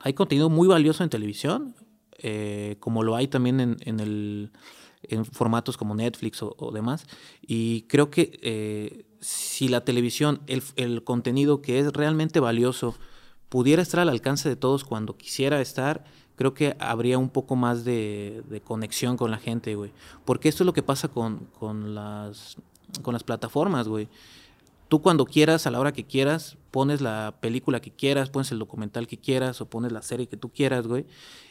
hay 0.00 0.12
contenido 0.12 0.50
muy 0.50 0.68
valioso 0.68 1.02
en 1.02 1.08
televisión, 1.08 1.76
eh, 2.18 2.76
como 2.78 3.02
lo 3.02 3.16
hay 3.16 3.26
también 3.26 3.60
en, 3.60 3.76
en 3.86 4.00
el 4.00 4.52
en 5.08 5.24
formatos 5.24 5.76
como 5.76 5.94
Netflix 5.94 6.42
o, 6.42 6.70
demás. 6.72 7.06
Y 7.40 7.82
creo 7.82 8.10
que 8.10 8.38
eh, 8.42 9.06
si 9.20 9.68
la 9.68 9.82
televisión, 9.82 10.40
el, 10.46 10.62
el, 10.76 11.04
contenido 11.04 11.62
que 11.62 11.78
es 11.78 11.92
realmente 11.92 12.40
valioso, 12.40 12.94
pudiera 13.48 13.82
estar 13.82 14.00
al 14.00 14.08
alcance 14.08 14.48
de 14.48 14.56
todos 14.56 14.84
cuando 14.84 15.16
quisiera 15.16 15.60
estar, 15.60 16.04
creo 16.36 16.54
que 16.54 16.76
habría 16.78 17.18
un 17.18 17.30
poco 17.30 17.56
más 17.56 17.84
de, 17.84 18.42
de 18.48 18.60
conexión 18.60 19.16
con 19.16 19.30
la 19.30 19.38
gente, 19.38 19.74
güey. 19.74 19.92
Porque 20.24 20.48
esto 20.48 20.62
es 20.62 20.66
lo 20.66 20.72
que 20.72 20.82
pasa 20.82 21.08
con, 21.08 21.48
con, 21.58 21.94
las, 21.94 22.56
con 23.02 23.12
las 23.14 23.24
plataformas, 23.24 23.88
güey. 23.88 24.08
Tú 24.88 25.02
cuando 25.02 25.26
quieras, 25.26 25.66
a 25.66 25.70
la 25.70 25.80
hora 25.80 25.92
que 25.92 26.04
quieras, 26.04 26.56
pones 26.70 27.00
la 27.00 27.36
película 27.40 27.80
que 27.80 27.90
quieras, 27.90 28.30
pones 28.30 28.52
el 28.52 28.58
documental 28.58 29.06
que 29.06 29.18
quieras 29.18 29.60
o 29.60 29.68
pones 29.68 29.92
la 29.92 30.02
serie 30.02 30.28
que 30.28 30.36
tú 30.36 30.50
quieras, 30.50 30.86
güey. 30.86 31.06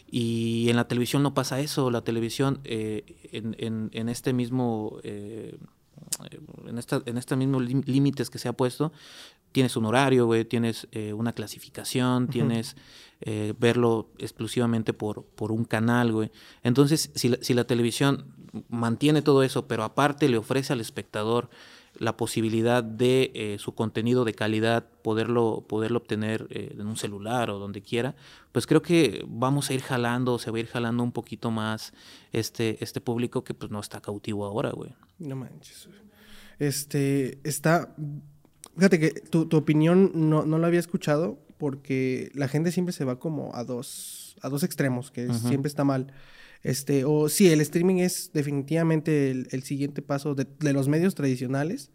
Y 0.10 0.70
en 0.70 0.76
la 0.76 0.88
televisión 0.88 1.24
no 1.24 1.34
pasa 1.34 1.60
eso. 1.60 1.90
La 1.92 2.04
televisión, 2.04 2.60
eh, 2.64 3.04
en, 3.32 3.90
en, 3.92 4.10
este 4.10 4.34
mismo... 4.34 5.00
Eh, 5.04 5.58
en, 6.68 6.78
esta, 6.78 7.02
en 7.06 7.18
estos 7.18 7.38
mismos 7.38 7.64
límites 7.64 8.30
que 8.30 8.38
se 8.38 8.48
ha 8.48 8.54
puesto, 8.54 8.92
tienes 9.52 9.78
un 9.78 9.86
horario, 9.86 10.26
güey, 10.26 10.44
tienes 10.44 10.88
eh, 10.92 11.14
una 11.14 11.32
clasificación, 11.32 12.28
tienes 12.28 12.76
eh, 13.22 13.54
verlo 13.58 14.10
exclusivamente 14.18 14.94
por, 14.94 15.24
por 15.24 15.54
un 15.54 15.64
canal, 15.64 16.12
güey. 16.12 16.30
Entonces, 16.62 17.10
si 17.16 17.30
la, 17.30 17.38
si 17.42 17.54
la 17.54 17.64
televisión 17.64 18.34
mantiene 18.68 19.22
todo 19.22 19.44
eso, 19.44 19.66
pero 19.66 19.84
aparte 19.84 20.28
le 20.28 20.38
ofrece 20.38 20.74
al 20.74 20.82
espectador 20.82 21.50
la 22.00 22.18
posibilidad 22.18 22.84
de 22.84 23.32
eh, 23.34 23.58
su 23.60 23.74
contenido 23.74 24.26
de 24.26 24.34
calidad 24.34 24.86
poderlo, 25.02 25.66
poderlo 25.68 25.98
obtener 26.00 26.48
en 26.50 26.86
un 26.88 26.98
celular 26.98 27.50
o 27.50 27.60
donde 27.60 27.82
quiera, 27.82 28.16
pues 28.52 28.68
creo 28.68 28.82
que 28.82 29.24
vamos 29.28 29.70
a 29.70 29.74
ir 29.74 29.82
jalando, 29.82 30.40
se 30.40 30.52
va 30.52 30.58
a 30.58 30.60
ir 30.62 30.68
jalando 30.68 31.04
un 31.04 31.12
poquito 31.12 31.52
más 31.52 31.94
este, 32.32 32.84
este 32.84 33.02
público 33.02 33.44
que 33.44 33.54
pues 33.54 33.72
no 33.72 33.80
está 33.80 34.02
cautivo 34.02 34.46
ahora, 34.46 34.72
güey. 34.72 34.94
No 35.20 35.36
manches. 35.36 35.88
Este, 36.58 37.40
está 37.44 37.94
Fíjate 38.76 39.00
que 39.00 39.12
tu, 39.12 39.48
opinión 39.56 40.12
no, 40.14 40.46
no 40.46 40.58
la 40.58 40.68
había 40.68 40.80
escuchado 40.80 41.40
porque 41.58 42.30
la 42.34 42.48
gente 42.48 42.72
siempre 42.72 42.92
se 42.92 43.06
va 43.06 43.20
como 43.20 43.56
a 43.56 43.64
dos, 43.64 44.36
a 44.42 44.50
dos 44.50 44.64
extremos, 44.64 45.12
que 45.12 45.34
siempre 45.34 45.70
está 45.70 45.86
mal. 45.86 46.12
Este, 46.64 47.06
o 47.06 47.30
sí, 47.30 47.50
el 47.50 47.62
streaming 47.62 47.98
es 47.98 48.32
definitivamente 48.34 49.32
el, 49.32 49.64
siguiente 49.64 50.02
paso 50.02 50.36
de, 50.36 50.48
los 50.74 50.88
medios 50.88 51.16
tradicionales. 51.16 51.92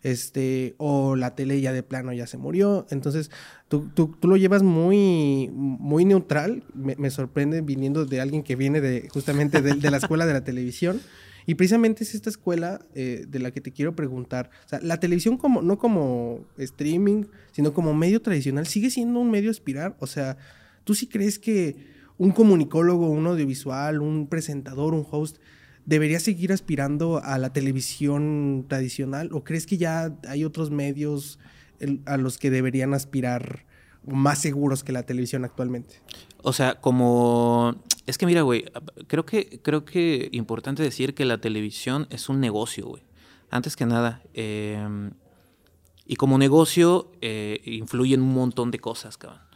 Este, 0.00 0.76
o 0.78 1.16
la 1.16 1.34
tele 1.34 1.60
ya 1.60 1.72
de 1.72 1.82
plano 1.82 2.12
ya 2.12 2.26
se 2.26 2.36
murió. 2.36 2.86
Entonces, 2.90 3.30
tú, 3.66 3.90
tú, 3.94 4.16
tú 4.20 4.28
lo 4.28 4.36
llevas 4.36 4.62
muy, 4.62 5.50
muy 5.52 6.04
neutral. 6.04 6.62
Me, 6.74 6.94
me, 6.96 7.10
sorprende 7.10 7.62
viniendo 7.62 8.06
de 8.06 8.20
alguien 8.20 8.44
que 8.44 8.54
viene 8.54 8.80
de 8.80 9.08
justamente 9.08 9.60
de, 9.60 9.74
de 9.74 9.90
la 9.90 9.96
escuela 9.96 10.24
de 10.24 10.34
la 10.34 10.44
televisión. 10.44 11.00
Y 11.48 11.54
precisamente 11.54 12.04
es 12.04 12.14
esta 12.14 12.28
escuela 12.28 12.84
eh, 12.94 13.24
de 13.26 13.38
la 13.38 13.52
que 13.52 13.62
te 13.62 13.72
quiero 13.72 13.96
preguntar. 13.96 14.50
O 14.66 14.68
sea, 14.68 14.80
la 14.82 15.00
televisión 15.00 15.38
como, 15.38 15.62
no 15.62 15.78
como 15.78 16.44
streaming, 16.58 17.24
sino 17.52 17.72
como 17.72 17.94
medio 17.94 18.20
tradicional, 18.20 18.66
¿sigue 18.66 18.90
siendo 18.90 19.18
un 19.18 19.30
medio 19.30 19.50
aspirar? 19.50 19.96
O 19.98 20.06
sea, 20.06 20.36
¿tú 20.84 20.94
sí 20.94 21.06
crees 21.06 21.38
que 21.38 21.74
un 22.18 22.32
comunicólogo, 22.32 23.08
un 23.08 23.26
audiovisual, 23.26 24.00
un 24.00 24.26
presentador, 24.26 24.94
un 24.94 25.06
host, 25.10 25.38
debería 25.86 26.20
seguir 26.20 26.52
aspirando 26.52 27.22
a 27.22 27.38
la 27.38 27.52
televisión 27.52 28.66
tradicional? 28.68 29.30
¿O 29.32 29.44
crees 29.44 29.66
que 29.66 29.78
ya 29.78 30.14
hay 30.28 30.44
otros 30.44 30.70
medios 30.70 31.38
a 32.04 32.16
los 32.16 32.38
que 32.38 32.50
deberían 32.50 32.92
aspirar 32.92 33.64
más 34.04 34.40
seguros 34.40 34.84
que 34.84 34.92
la 34.92 35.04
televisión 35.04 35.44
actualmente? 35.44 35.96
O 36.42 36.52
sea, 36.52 36.80
como 36.80 37.74
es 38.06 38.18
que 38.18 38.26
mira, 38.26 38.42
güey, 38.42 38.64
creo 39.06 39.24
que, 39.24 39.60
creo 39.62 39.84
que 39.84 40.28
importante 40.32 40.82
decir 40.82 41.14
que 41.14 41.24
la 41.24 41.40
televisión 41.40 42.06
es 42.10 42.28
un 42.28 42.40
negocio, 42.40 42.86
güey. 42.86 43.02
Antes 43.50 43.76
que 43.76 43.86
nada. 43.86 44.22
Em, 44.34 45.12
y 46.06 46.16
como 46.16 46.38
negocio 46.38 47.12
eh, 47.20 47.60
influye 47.64 48.14
en 48.14 48.22
un 48.22 48.32
montón 48.32 48.70
de 48.70 48.78
cosas, 48.78 49.18
cabrón. 49.18 49.47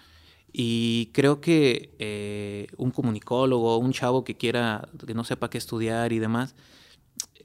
Y 0.53 1.11
creo 1.13 1.41
que 1.41 1.95
eh, 1.99 2.67
un 2.77 2.91
comunicólogo, 2.91 3.79
un 3.79 3.93
chavo 3.93 4.25
que 4.25 4.37
quiera, 4.37 4.89
que 5.07 5.15
no 5.15 5.25
sepa 5.25 5.49
qué 5.49 5.59
estudiar 5.59 6.13
y 6.13 6.19
demás, 6.19 6.55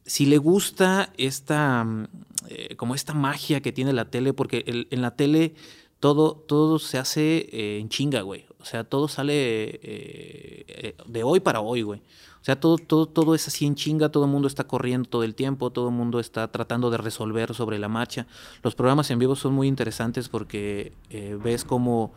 si 0.05 0.25
le 0.25 0.37
gusta 0.37 1.13
esta, 1.17 1.83
mm, 1.83 2.07
eh, 2.49 2.75
como 2.75 2.95
esta 2.95 3.13
magia 3.13 3.61
que 3.61 3.71
tiene 3.71 3.93
la 3.93 4.09
tele, 4.09 4.33
porque 4.33 4.63
en 4.67 5.01
la 5.01 5.15
tele 5.15 5.53
todo, 5.99 6.35
todo 6.35 6.79
se 6.79 6.97
hace 6.97 7.79
en 7.79 7.89
chinga, 7.89 8.21
güey. 8.21 8.47
O 8.59 8.65
sea, 8.65 8.83
todo 8.83 9.07
sale 9.07 9.33
eh, 9.33 9.79
eh, 9.81 10.95
de 11.05 11.23
hoy 11.23 11.39
para 11.39 11.61
hoy, 11.61 11.83
güey. 11.83 12.01
O 12.41 12.43
sea, 12.47 12.59
todo, 12.59 12.77
todo, 12.77 13.07
todo 13.07 13.35
es 13.35 13.47
así 13.47 13.65
en 13.65 13.75
chinga, 13.75 14.09
todo 14.09 14.25
el 14.25 14.31
mundo 14.31 14.47
está 14.47 14.65
corriendo 14.65 15.09
todo 15.09 15.23
el 15.23 15.35
tiempo, 15.35 15.69
todo 15.69 15.89
el 15.89 15.95
mundo 15.95 16.19
está 16.19 16.49
tratando 16.49 16.89
de 16.89 16.97
resolver 16.97 17.53
sobre 17.53 17.77
la 17.77 17.87
marcha. 17.87 18.25
Los 18.63 18.75
programas 18.75 19.11
en 19.11 19.19
vivo 19.19 19.35
son 19.35 19.53
muy 19.53 19.67
interesantes 19.67 20.29
porque 20.29 20.93
eh, 21.09 21.37
ves 21.41 21.65
cómo 21.65 22.13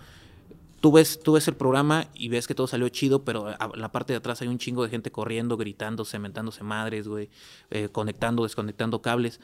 tú 0.81 0.93
ves, 0.93 1.21
tú 1.23 1.33
ves 1.33 1.47
el 1.49 1.55
programa 1.55 2.09
y 2.15 2.29
ves 2.29 2.47
que 2.47 2.55
todo 2.55 2.67
salió 2.67 2.89
chido, 2.89 3.25
pero 3.25 3.51
en 3.51 3.81
la 3.81 3.93
parte 3.93 4.13
de 4.13 4.19
atrás 4.19 4.43
hay 4.43 4.49
un 4.49 4.59
chingo 4.59 4.83
de 4.83 4.91
gente 4.91 5.11
corriendo, 5.11 5.57
gritando, 5.57 6.05
cementándose 6.05 6.65
madres, 6.65 7.07
güey, 7.09 7.31
conectando, 7.93 8.43
desconectando 8.43 9.03
cables. 9.03 9.41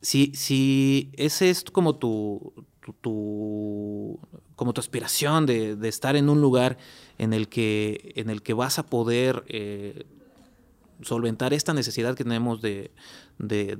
Si, 0.00 0.32
si 0.34 1.10
ese 1.16 1.48
es 1.48 1.64
como 1.64 1.96
tu, 1.96 2.52
tu, 3.00 4.18
como 4.56 4.72
tu 4.72 4.80
aspiración 4.80 5.46
de, 5.46 5.76
estar 5.88 6.16
en 6.16 6.28
un 6.28 6.40
lugar 6.40 6.76
en 7.18 7.32
el 7.32 7.48
que, 7.48 8.12
en 8.16 8.30
el 8.30 8.42
que 8.42 8.52
vas 8.52 8.78
a 8.78 8.86
poder 8.86 9.44
eh, 9.48 10.04
solventar 11.00 11.54
esta 11.54 11.72
necesidad 11.72 12.14
que 12.14 12.24
tenemos 12.24 12.60
de, 12.60 12.90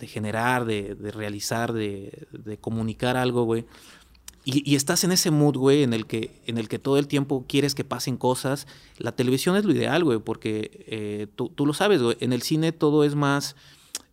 generar, 0.06 0.64
de, 0.64 0.96
realizar, 1.12 1.72
de, 1.72 2.58
comunicar 2.60 3.16
algo, 3.16 3.44
güey. 3.44 3.66
Y, 4.44 4.74
estás 4.74 5.04
en 5.04 5.12
ese 5.12 5.30
mood, 5.30 5.56
güey, 5.56 5.82
en 5.82 5.94
el 5.94 6.06
que, 6.06 6.30
en 6.46 6.58
el 6.58 6.68
que 6.68 6.78
todo 6.78 6.98
el 6.98 7.08
tiempo 7.08 7.46
quieres 7.48 7.74
que 7.74 7.82
pasen 7.82 8.18
cosas. 8.18 8.66
La 8.98 9.12
televisión 9.12 9.56
es 9.56 9.64
lo 9.64 9.72
ideal, 9.72 10.04
güey, 10.04 10.18
porque 10.18 10.84
eh, 10.86 11.26
tú, 11.34 11.48
tú, 11.48 11.64
lo 11.64 11.72
sabes, 11.72 12.02
güey. 12.02 12.16
En 12.20 12.32
el 12.32 12.42
cine 12.42 12.72
todo 12.72 13.04
es 13.04 13.14
más. 13.14 13.56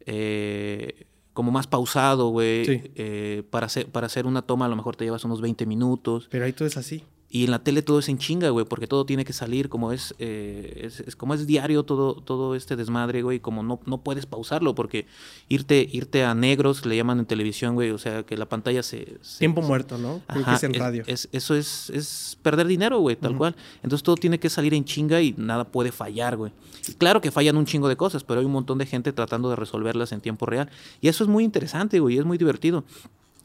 Eh, 0.06 1.06
como 1.34 1.52
más 1.52 1.68
pausado, 1.68 2.30
güey. 2.30 2.64
Eh, 2.96 3.44
para, 3.50 3.66
hacer, 3.66 3.88
para 3.88 4.08
hacer 4.08 4.26
una 4.26 4.42
toma 4.42 4.66
a 4.66 4.70
lo 4.70 4.76
mejor 4.76 4.96
te 4.96 5.06
llevas 5.06 5.24
unos 5.24 5.42
20 5.42 5.66
minutos. 5.66 6.28
Pero 6.30 6.46
ahí 6.46 6.54
todo 6.54 6.68
es 6.68 6.78
así. 6.78 7.04
Y 7.34 7.46
en 7.46 7.52
la 7.52 7.60
tele 7.60 7.82
todo 7.82 8.00
es 8.00 8.10
en 8.10 8.18
chinga, 8.18 8.50
güey, 8.50 8.66
porque 8.66 8.88
todo 8.88 9.06
tiene 9.06 9.24
que 9.24 9.32
salir 9.32 9.70
como 9.70 9.94
es, 9.94 10.14
eh, 10.20 10.90
es, 11.06 11.16
como 11.16 11.34
es 11.34 11.48
diario 11.48 11.84
todo, 11.84 12.16
todo 12.16 12.56
este 12.56 12.76
desmadre, 12.76 13.22
güey, 13.22 13.40
como 13.40 13.64
no, 13.64 13.80
no 13.86 14.02
puedes 14.02 14.26
pausarlo, 14.26 14.76
porque 14.76 15.06
irte, 15.48 15.88
irte 15.90 16.26
a 16.26 16.36
negros, 16.36 16.86
le 16.86 16.98
llaman 16.98 17.20
en 17.20 17.26
televisión, 17.26 17.76
güey, 17.76 17.92
o 17.92 17.98
sea, 17.98 18.24
que 18.24 18.36
la 18.36 18.50
pantalla 18.50 18.84
se... 18.84 19.18
Tiempo 19.40 19.62
muerto, 19.62 19.98
¿no? 19.98 20.22
Ajá, 20.28 20.56
es 20.56 20.64
en 20.64 20.74
radio. 20.74 21.04
eso 21.08 21.56
es, 21.56 21.90
es 21.92 22.38
perder 22.42 22.68
dinero, 22.68 23.00
güey, 23.00 23.16
tal 23.16 23.38
cual. 23.38 23.56
Entonces 23.82 24.04
todo 24.04 24.18
tiene 24.18 24.38
que 24.38 24.50
salir 24.50 24.74
en 24.74 24.84
chinga 24.84 25.22
y 25.22 25.34
nada 25.38 25.64
puede 25.64 25.94
fallar, 25.94 26.36
güey. 26.36 26.52
Y 26.90 26.94
claro 26.96 27.22
que 27.22 27.32
fallan 27.32 27.56
un 27.56 27.66
chingo 27.66 27.88
de 27.88 27.96
cosas, 27.96 28.26
pero 28.26 28.42
hay 28.42 28.46
un 28.46 28.52
montón 28.52 28.78
de 28.78 28.86
gente 28.86 29.14
tratando 29.14 29.50
de 29.50 29.56
resolverlas 29.56 30.12
en 30.12 30.20
tiempo 30.20 30.46
real. 30.46 30.70
Y 31.00 31.08
eso 31.08 31.24
es 31.24 31.30
muy 31.30 31.46
interesante, 31.46 32.02
güey, 32.02 32.18
es 32.18 32.26
muy 32.26 32.38
divertido. 32.38 32.84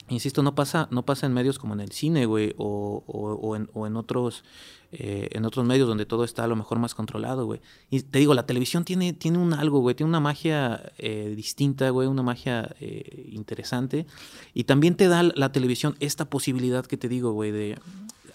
Insisto, 0.09 0.43
no 0.43 0.55
pasa, 0.55 0.87
no 0.93 1.05
pasa 1.05 1.27
en 1.27 1.33
medios 1.33 1.59
como 1.59 1.75
en 1.75 1.81
el 1.81 1.91
cine, 1.91 2.27
güey, 2.27 2.55
o, 2.59 3.03
o, 3.07 3.57
en, 3.57 3.69
o 3.75 3.89
en, 3.89 3.97
otros, 3.97 4.45
eh, 4.93 5.29
en 5.33 5.45
otros 5.45 5.67
medios 5.67 5.89
donde 5.89 6.07
todo 6.07 6.23
está 6.23 6.45
a 6.45 6.47
lo 6.47 6.55
mejor 6.55 6.79
más 6.79 6.95
controlado, 6.95 7.45
güey. 7.45 7.61
Y 7.91 8.03
te 8.03 8.21
digo, 8.21 8.33
la 8.33 8.47
televisión 8.47 8.85
tiene, 8.85 9.13
tiene 9.13 9.39
un 9.39 9.53
algo, 9.53 9.81
güey, 9.81 9.97
tiene 9.97 10.09
una 10.09 10.21
magia 10.21 10.93
eh, 10.99 11.33
distinta, 11.37 11.91
güey, 11.91 12.07
una 12.07 12.23
magia 12.23 12.77
eh, 12.81 13.31
interesante. 13.33 14.07
Y 14.55 14.65
también 14.65 14.95
te 14.95 15.09
da 15.09 15.25
la 15.25 15.51
televisión 15.51 15.97
esta 15.99 16.27
posibilidad 16.27 16.87
que 16.87 16.97
te 16.97 17.09
digo, 17.09 17.33
güey, 17.33 17.51
de, 17.51 17.77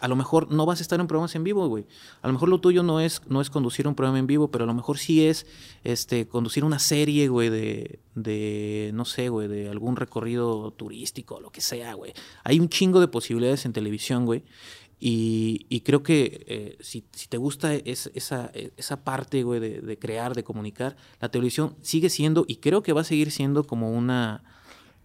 a 0.01 0.07
lo 0.07 0.15
mejor 0.15 0.51
no 0.51 0.65
vas 0.65 0.79
a 0.79 0.81
estar 0.81 0.99
en 0.99 1.07
programas 1.07 1.35
en 1.35 1.43
vivo, 1.43 1.67
güey. 1.67 1.85
A 2.23 2.27
lo 2.27 2.33
mejor 2.33 2.49
lo 2.49 2.59
tuyo 2.59 2.81
no 2.81 2.99
es, 2.99 3.21
no 3.27 3.39
es 3.39 3.51
conducir 3.51 3.87
un 3.87 3.93
programa 3.93 4.17
en 4.17 4.25
vivo, 4.25 4.49
pero 4.49 4.63
a 4.63 4.67
lo 4.67 4.73
mejor 4.73 4.97
sí 4.97 5.25
es 5.25 5.45
este, 5.83 6.27
conducir 6.27 6.65
una 6.65 6.79
serie, 6.79 7.27
güey, 7.27 7.49
de, 7.49 7.99
de, 8.15 8.91
no 8.95 9.05
sé, 9.05 9.29
güey, 9.29 9.47
de 9.47 9.69
algún 9.69 9.95
recorrido 9.95 10.71
turístico, 10.71 11.39
lo 11.39 11.51
que 11.51 11.61
sea, 11.61 11.93
güey. 11.93 12.13
Hay 12.43 12.59
un 12.59 12.67
chingo 12.67 12.99
de 12.99 13.07
posibilidades 13.07 13.65
en 13.65 13.73
televisión, 13.73 14.25
güey. 14.25 14.43
Y, 15.03 15.81
creo 15.81 16.03
que 16.03 16.45
eh, 16.47 16.77
si, 16.79 17.01
te 17.01 17.37
gusta 17.37 17.73
esa, 17.73 18.51
esa 18.53 19.03
parte, 19.03 19.41
güey, 19.43 19.59
de, 19.59 19.81
de 19.81 19.97
crear, 19.97 20.35
de 20.35 20.43
comunicar, 20.43 20.95
la 21.19 21.29
televisión 21.29 21.75
sigue 21.81 22.09
siendo, 22.09 22.45
y 22.47 22.57
creo 22.57 22.83
que 22.83 22.93
va 22.93 23.01
a 23.01 23.03
seguir 23.03 23.31
siendo 23.31 23.65
como 23.65 23.91
una 23.91 24.43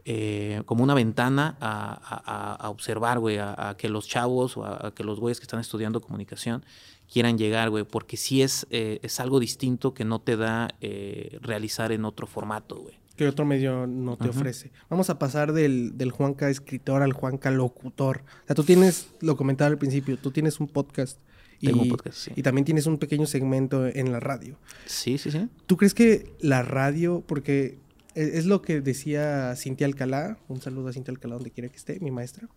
eh, 0.08 0.62
como 0.66 0.84
una 0.84 0.94
ventana 0.94 1.56
a, 1.60 2.68
observar, 2.70 3.18
güey, 3.18 3.38
a, 3.38 3.74
que 3.76 3.88
los 3.88 4.06
chavos 4.06 4.56
o 4.56 4.64
a, 4.64 4.94
que 4.94 5.02
los 5.02 5.18
güeyes 5.18 5.40
que 5.40 5.44
están 5.44 5.58
estudiando 5.58 6.00
comunicación 6.00 6.64
quieran 7.12 7.36
llegar, 7.36 7.70
güey, 7.70 7.82
porque 7.82 8.16
sí 8.16 8.40
es, 8.40 8.68
eh, 8.70 9.00
es 9.02 9.18
algo 9.18 9.40
distinto 9.40 9.94
que 9.94 10.04
no 10.04 10.20
te 10.20 10.36
da 10.36 10.72
eh, 10.80 11.38
realizar 11.42 11.90
en 11.90 12.04
otro 12.04 12.28
formato, 12.28 12.76
güey. 12.76 12.94
Que 13.16 13.26
otro 13.26 13.44
medio 13.44 13.88
no 13.88 14.16
te 14.16 14.28
ofrece. 14.28 14.70
Vamos 14.88 15.10
a 15.10 15.18
pasar 15.18 15.52
del, 15.52 15.98
del 15.98 16.12
Juanca 16.12 16.50
escritor 16.50 17.02
al 17.02 17.12
Juanca 17.12 17.50
locutor. 17.50 18.22
O 18.44 18.46
sea, 18.46 18.54
tú 18.54 18.62
tienes, 18.62 19.08
lo 19.20 19.36
comentaba 19.36 19.70
al 19.70 19.78
principio, 19.78 20.16
tú 20.18 20.30
tienes 20.30 20.60
un 20.60 20.68
podcast. 20.68 21.18
Y, 21.58 21.72
un 21.72 21.88
podcast, 21.88 22.18
sí. 22.18 22.32
y 22.36 22.42
también 22.42 22.64
tienes 22.64 22.86
un 22.86 22.98
pequeño 22.98 23.26
segmento 23.26 23.86
en 23.86 24.12
la 24.12 24.20
radio. 24.20 24.56
Sí, 24.84 25.18
sí, 25.18 25.32
sí. 25.32 25.48
¿Tú 25.64 25.76
crees 25.78 25.94
que 25.94 26.32
la 26.38 26.62
radio, 26.62 27.24
porque 27.26 27.78
es 28.16 28.46
lo 28.46 28.62
que 28.62 28.80
decía 28.80 29.54
Cintia 29.56 29.86
Alcalá, 29.86 30.38
un 30.48 30.60
saludo 30.60 30.88
a 30.88 30.92
Cintia 30.92 31.12
Alcalá 31.12 31.34
donde 31.34 31.50
quiera 31.50 31.68
que 31.68 31.76
esté, 31.76 32.00
mi 32.00 32.10
maestra, 32.10 32.48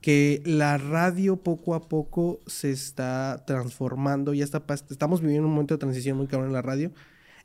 que 0.00 0.42
la 0.44 0.78
radio 0.78 1.36
poco 1.36 1.74
a 1.74 1.88
poco 1.88 2.40
se 2.46 2.70
está 2.70 3.44
transformando, 3.46 4.34
ya 4.34 4.44
está, 4.44 4.64
estamos 4.90 5.20
viviendo 5.20 5.46
un 5.46 5.54
momento 5.54 5.74
de 5.74 5.78
transición 5.78 6.16
muy 6.16 6.26
cabrón 6.26 6.48
en 6.48 6.54
la 6.54 6.62
radio, 6.62 6.92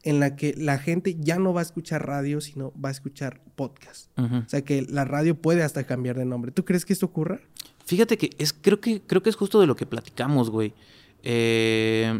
en 0.04 0.20
la 0.20 0.36
que 0.36 0.56
la 0.58 0.80
gente 0.80 1.16
ya 1.20 1.38
no 1.38 1.54
va 1.54 1.62
a 1.62 1.64
escuchar 1.64 2.06
radio, 2.08 2.42
sino 2.42 2.74
va 2.74 2.90
a 2.90 2.92
escuchar 2.92 3.42
podcast. 3.56 4.10
O 4.18 4.50
sea 4.50 4.64
que 4.64 4.82
la 4.82 5.06
radio 5.06 5.40
puede 5.40 5.62
hasta 5.62 5.84
cambiar 5.84 6.18
de 6.18 6.26
nombre. 6.26 6.52
¿Tú 6.52 6.66
crees 6.66 6.86
que 6.86 6.94
esto 6.94 7.06
ocurra? 7.06 7.40
Fíjate 7.86 8.18
que 8.18 8.32
es, 8.40 8.54
creo 8.54 8.82
que, 8.82 9.02
creo 9.02 9.22
que 9.22 9.30
es 9.30 9.36
justo 9.36 9.62
de 9.62 9.68
lo 9.68 9.76
que 9.76 9.86
platicamos, 9.86 10.50
güey. 10.50 10.74
Eh, 11.22 12.20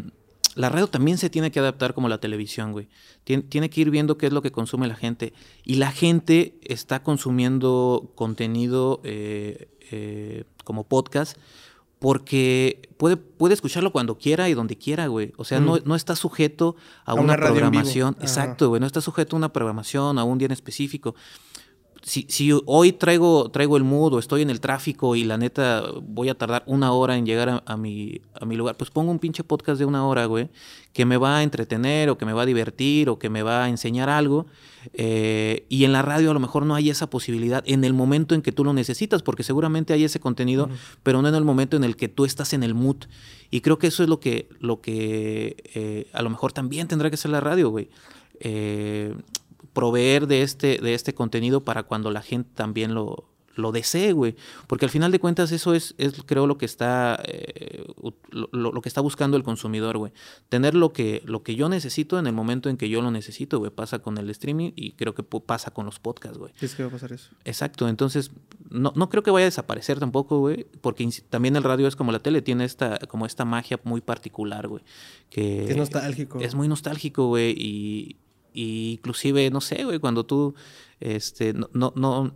la 0.54 0.68
radio 0.68 0.86
también 0.86 1.18
se 1.18 1.30
tiene 1.30 1.50
que 1.50 1.60
adaptar 1.60 1.94
como 1.94 2.08
la 2.08 2.18
televisión, 2.18 2.72
güey. 2.72 2.88
Tiene, 3.24 3.70
que 3.70 3.80
ir 3.80 3.90
viendo 3.90 4.18
qué 4.18 4.26
es 4.26 4.32
lo 4.32 4.42
que 4.42 4.52
consume 4.52 4.86
la 4.86 4.96
gente. 4.96 5.32
Y 5.64 5.76
la 5.76 5.90
gente 5.90 6.58
está 6.62 7.02
consumiendo 7.02 8.12
contenido 8.14 9.00
eh, 9.04 9.68
eh, 9.90 10.44
como 10.64 10.84
podcast 10.84 11.38
porque 11.98 12.90
puede, 12.96 13.16
puede 13.16 13.54
escucharlo 13.54 13.92
cuando 13.92 14.18
quiera 14.18 14.48
y 14.48 14.54
donde 14.54 14.76
quiera, 14.76 15.06
güey. 15.06 15.32
O 15.36 15.44
sea, 15.44 15.60
no, 15.60 15.78
no, 15.84 15.94
está 15.94 16.16
sujeto 16.16 16.74
a, 17.04 17.14
una, 17.14 17.36
programación. 17.36 18.16
Exacto, 18.20 18.68
güey. 18.68 18.80
No 18.80 18.86
está 18.86 19.00
sujeto 19.00 19.36
a 19.36 19.38
una 19.38 19.52
programación, 19.52 20.18
a 20.18 20.24
un 20.24 20.38
día 20.38 20.46
en 20.46 20.52
específico 20.52 21.14
si, 22.02 22.26
si, 22.28 22.50
hoy 22.66 22.92
traigo, 22.92 23.50
traigo 23.50 23.76
el 23.76 23.84
mood 23.84 24.14
o 24.14 24.18
estoy 24.18 24.42
en 24.42 24.50
el 24.50 24.60
tráfico 24.60 25.14
y 25.14 25.24
la 25.24 25.38
neta 25.38 25.84
voy 26.02 26.28
a 26.28 26.34
tardar 26.34 26.64
una 26.66 26.92
hora 26.92 27.16
en 27.16 27.24
llegar 27.24 27.62
a, 27.64 27.76
mi, 27.76 28.20
a 28.34 28.44
mi 28.44 28.56
lugar, 28.56 28.76
pues 28.76 28.90
pongo 28.90 29.12
un 29.12 29.20
pinche 29.20 29.44
podcast 29.44 29.78
de 29.78 29.84
una 29.84 30.06
hora, 30.06 30.26
güey, 30.26 30.48
que 30.92 31.04
me 31.04 31.16
va 31.16 31.38
a 31.38 31.42
entretener 31.42 32.10
o 32.10 32.18
que 32.18 32.26
me 32.26 32.32
va 32.32 32.42
a 32.42 32.46
divertir 32.46 33.08
o 33.08 33.18
que 33.18 33.30
me 33.30 33.42
va 33.42 33.64
a 33.64 33.68
enseñar 33.68 34.10
algo. 34.10 34.46
Eh, 34.94 35.64
y 35.68 35.84
en 35.84 35.92
la 35.92 36.02
radio 36.02 36.32
a 36.32 36.34
lo 36.34 36.40
mejor 36.40 36.66
no 36.66 36.74
hay 36.74 36.90
esa 36.90 37.08
posibilidad 37.08 37.62
en 37.66 37.84
el 37.84 37.94
momento 37.94 38.34
en 38.34 38.42
que 38.42 38.50
tú 38.50 38.64
lo 38.64 38.72
necesitas, 38.72 39.22
porque 39.22 39.44
seguramente 39.44 39.92
hay 39.92 40.02
ese 40.02 40.18
contenido, 40.18 40.68
pero 41.04 41.22
no 41.22 41.28
en 41.28 41.34
el 41.36 41.44
momento 41.44 41.76
en 41.76 41.84
el 41.84 41.96
que 41.96 42.08
tú 42.08 42.24
estás 42.24 42.52
en 42.52 42.64
el 42.64 42.74
mood. 42.74 42.96
Y 43.50 43.60
creo 43.60 43.78
que 43.78 43.86
eso 43.86 44.02
es 44.02 44.08
lo 44.08 44.18
que, 44.18 44.48
lo 44.58 44.80
que 44.80 45.56
eh, 45.74 46.08
a 46.12 46.22
lo 46.22 46.30
mejor 46.30 46.52
también 46.52 46.88
tendrá 46.88 47.10
que 47.10 47.16
ser 47.16 47.30
la 47.30 47.40
radio, 47.40 47.70
güey. 47.70 47.90
Eh, 48.40 49.14
proveer 49.72 50.26
de 50.26 50.42
este, 50.42 50.78
de 50.78 50.94
este 50.94 51.14
contenido 51.14 51.64
para 51.64 51.84
cuando 51.84 52.10
la 52.10 52.22
gente 52.22 52.50
también 52.54 52.94
lo, 52.94 53.32
lo 53.54 53.72
desee, 53.72 54.12
güey. 54.12 54.36
Porque 54.66 54.84
al 54.84 54.90
final 54.90 55.12
de 55.12 55.18
cuentas 55.18 55.52
eso 55.52 55.74
es, 55.74 55.94
es 55.98 56.22
creo, 56.24 56.46
lo 56.46 56.58
que 56.58 56.66
está, 56.66 57.20
eh, 57.24 57.84
lo, 58.30 58.80
que 58.80 58.88
está 58.88 59.00
buscando 59.00 59.36
el 59.36 59.42
consumidor, 59.42 59.98
güey. 59.98 60.12
Tener 60.48 60.74
lo 60.74 60.92
que, 60.92 61.22
lo 61.24 61.42
que 61.42 61.54
yo 61.54 61.68
necesito 61.68 62.18
en 62.18 62.26
el 62.26 62.32
momento 62.32 62.68
en 62.68 62.76
que 62.76 62.88
yo 62.88 63.02
lo 63.02 63.10
necesito, 63.10 63.58
güey. 63.58 63.70
Pasa 63.70 64.00
con 64.00 64.18
el 64.18 64.30
streaming 64.30 64.72
y 64.76 64.92
creo 64.92 65.14
que 65.14 65.22
pasa 65.22 65.70
con 65.70 65.86
los 65.86 65.98
podcasts, 65.98 66.38
güey. 66.38 66.52
Es 66.60 66.74
que 66.74 66.82
va 66.82 66.88
a 66.88 66.92
pasar 66.92 67.12
eso. 67.12 67.30
Exacto. 67.44 67.88
Entonces, 67.88 68.30
no, 68.70 68.92
no 68.96 69.08
creo 69.08 69.22
que 69.22 69.30
vaya 69.30 69.44
a 69.44 69.50
desaparecer 69.50 69.98
tampoco, 69.98 70.38
güey. 70.38 70.66
Porque 70.80 71.08
también 71.28 71.56
el 71.56 71.62
radio 71.62 71.86
es 71.86 71.96
como 71.96 72.12
la 72.12 72.20
tele, 72.20 72.42
tiene 72.42 72.64
esta, 72.64 72.98
como 73.08 73.26
esta 73.26 73.44
magia 73.44 73.80
muy 73.84 74.00
particular, 74.00 74.68
güey. 74.68 74.82
Que 75.30 75.70
es 75.70 75.76
nostálgico. 75.76 76.40
Es 76.40 76.54
muy 76.54 76.68
nostálgico, 76.68 77.28
güey. 77.28 77.54
Y, 77.56 78.16
y 78.52 78.92
inclusive, 78.92 79.50
no 79.50 79.60
sé, 79.60 79.84
güey, 79.84 79.98
cuando 79.98 80.24
tú, 80.24 80.54
este, 81.00 81.52
no, 81.52 81.68
no, 81.72 81.92
no, 81.96 82.32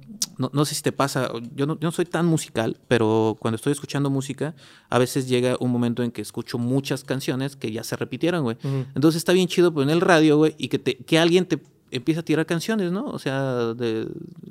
no, 0.52 0.64
sé 0.64 0.74
si 0.74 0.82
te 0.82 0.92
pasa, 0.92 1.30
yo 1.54 1.66
no, 1.66 1.74
yo 1.74 1.88
no 1.88 1.92
soy 1.92 2.04
tan 2.04 2.26
musical, 2.26 2.78
pero 2.88 3.36
cuando 3.38 3.56
estoy 3.56 3.72
escuchando 3.72 4.10
música, 4.10 4.54
a 4.88 4.98
veces 4.98 5.28
llega 5.28 5.56
un 5.60 5.70
momento 5.70 6.02
en 6.02 6.10
que 6.10 6.22
escucho 6.22 6.58
muchas 6.58 7.04
canciones 7.04 7.56
que 7.56 7.70
ya 7.70 7.84
se 7.84 7.96
repitieron, 7.96 8.42
güey. 8.42 8.56
Entonces 8.94 9.18
está 9.18 9.32
bien 9.32 9.48
chido 9.48 9.72
poner 9.72 9.94
el 9.94 10.00
radio, 10.00 10.36
güey, 10.36 10.54
y 10.58 10.68
que, 10.68 10.78
te, 10.78 10.96
que 10.96 11.18
alguien 11.18 11.46
te 11.46 11.58
empieza 11.90 12.20
a 12.20 12.24
tirar 12.24 12.46
canciones, 12.46 12.92
¿no? 12.92 13.06
O 13.06 13.18
sea, 13.18 13.74
de, 13.74 14.08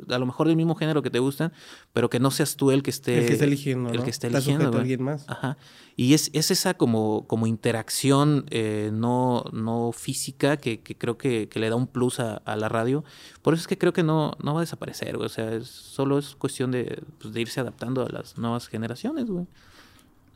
a 0.09 0.17
lo 0.17 0.25
mejor 0.25 0.47
del 0.47 0.55
mismo 0.55 0.75
género 0.75 1.01
que 1.01 1.09
te 1.09 1.19
gustan, 1.19 1.51
pero 1.93 2.09
que 2.09 2.19
no 2.19 2.31
seas 2.31 2.55
tú 2.55 2.71
el 2.71 2.83
que 2.83 2.89
esté... 2.89 3.19
El 3.19 3.25
que 3.27 3.33
esté 3.33 3.45
eligiendo, 3.45 3.89
El 3.89 4.03
que 4.03 4.09
esté 4.09 4.27
eligiendo. 4.27 4.77
alguien 4.77 5.03
más. 5.03 5.25
Ajá. 5.27 5.57
Y 5.97 6.13
es, 6.13 6.29
es 6.33 6.51
esa 6.51 6.73
como, 6.73 7.25
como 7.27 7.47
interacción 7.47 8.45
eh, 8.49 8.89
no, 8.93 9.45
no 9.53 9.91
física 9.91 10.57
que, 10.57 10.81
que 10.81 10.97
creo 10.97 11.17
que, 11.17 11.47
que, 11.47 11.59
le 11.59 11.69
da 11.69 11.75
un 11.75 11.87
plus 11.87 12.19
a, 12.19 12.37
a, 12.37 12.55
la 12.55 12.69
radio. 12.69 13.03
Por 13.41 13.53
eso 13.53 13.61
es 13.61 13.67
que 13.67 13.77
creo 13.77 13.93
que 13.93 14.03
no, 14.03 14.35
no 14.43 14.53
va 14.53 14.59
a 14.59 14.63
desaparecer, 14.63 15.15
güey. 15.15 15.27
O 15.27 15.29
sea, 15.29 15.53
es, 15.53 15.67
solo 15.67 16.17
es 16.17 16.35
cuestión 16.35 16.71
de, 16.71 17.01
pues, 17.19 17.33
de 17.33 17.41
irse 17.41 17.59
adaptando 17.59 18.05
a 18.05 18.09
las 18.09 18.37
nuevas 18.37 18.67
generaciones, 18.67 19.25
güey 19.29 19.45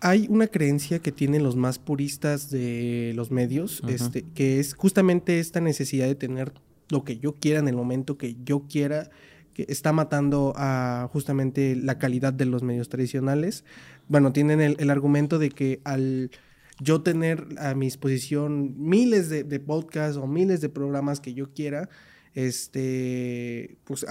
hay 0.02 0.28
una 0.30 0.48
creencia 0.48 1.00
que 1.00 1.12
tienen 1.12 1.44
los 1.44 1.56
más 1.56 1.80
puristas 1.80 2.50
de 2.50 3.12
los 3.16 3.32
medios, 3.32 3.82
este, 3.88 4.24
que 4.34 4.60
es 4.60 4.74
justamente 4.74 5.40
esta 5.40 5.60
necesidad 5.60 6.08
de 6.08 6.16
tener 6.16 6.54
lo 6.90 7.04
que 7.04 7.18
yo 7.18 7.36
quiera 7.36 7.60
en 7.60 7.68
el 7.68 7.76
momento 7.76 8.18
que 8.18 8.36
yo 8.44 8.68
quiera, 8.68 9.10
que 9.54 9.66
está 9.70 9.94
matando 9.94 10.54
a 10.56 11.10
justamente 11.12 11.76
la 11.76 11.98
calidad 11.98 12.34
de 12.34 12.46
los 12.46 12.64
medios 12.64 12.90
tradicionales. 12.90 13.64
Bueno, 14.08 14.34
tienen 14.34 14.62
el, 14.62 14.90
argumento 14.90 15.40
de 15.40 15.50
que 15.50 15.82
al 15.84 16.32
yo 16.80 17.02
tener 17.02 17.46
a 17.58 17.76
mi 17.76 17.88
disposición 17.88 18.76
miles 18.78 19.30
de, 19.30 19.60
podcasts 19.60 20.18
o 20.18 20.28
miles 20.28 20.62
de 20.62 20.70
programas 20.70 21.20
que 21.20 21.34
yo 21.34 21.54
quiera, 21.54 21.90
este, 22.34 23.78
pues 23.84 24.06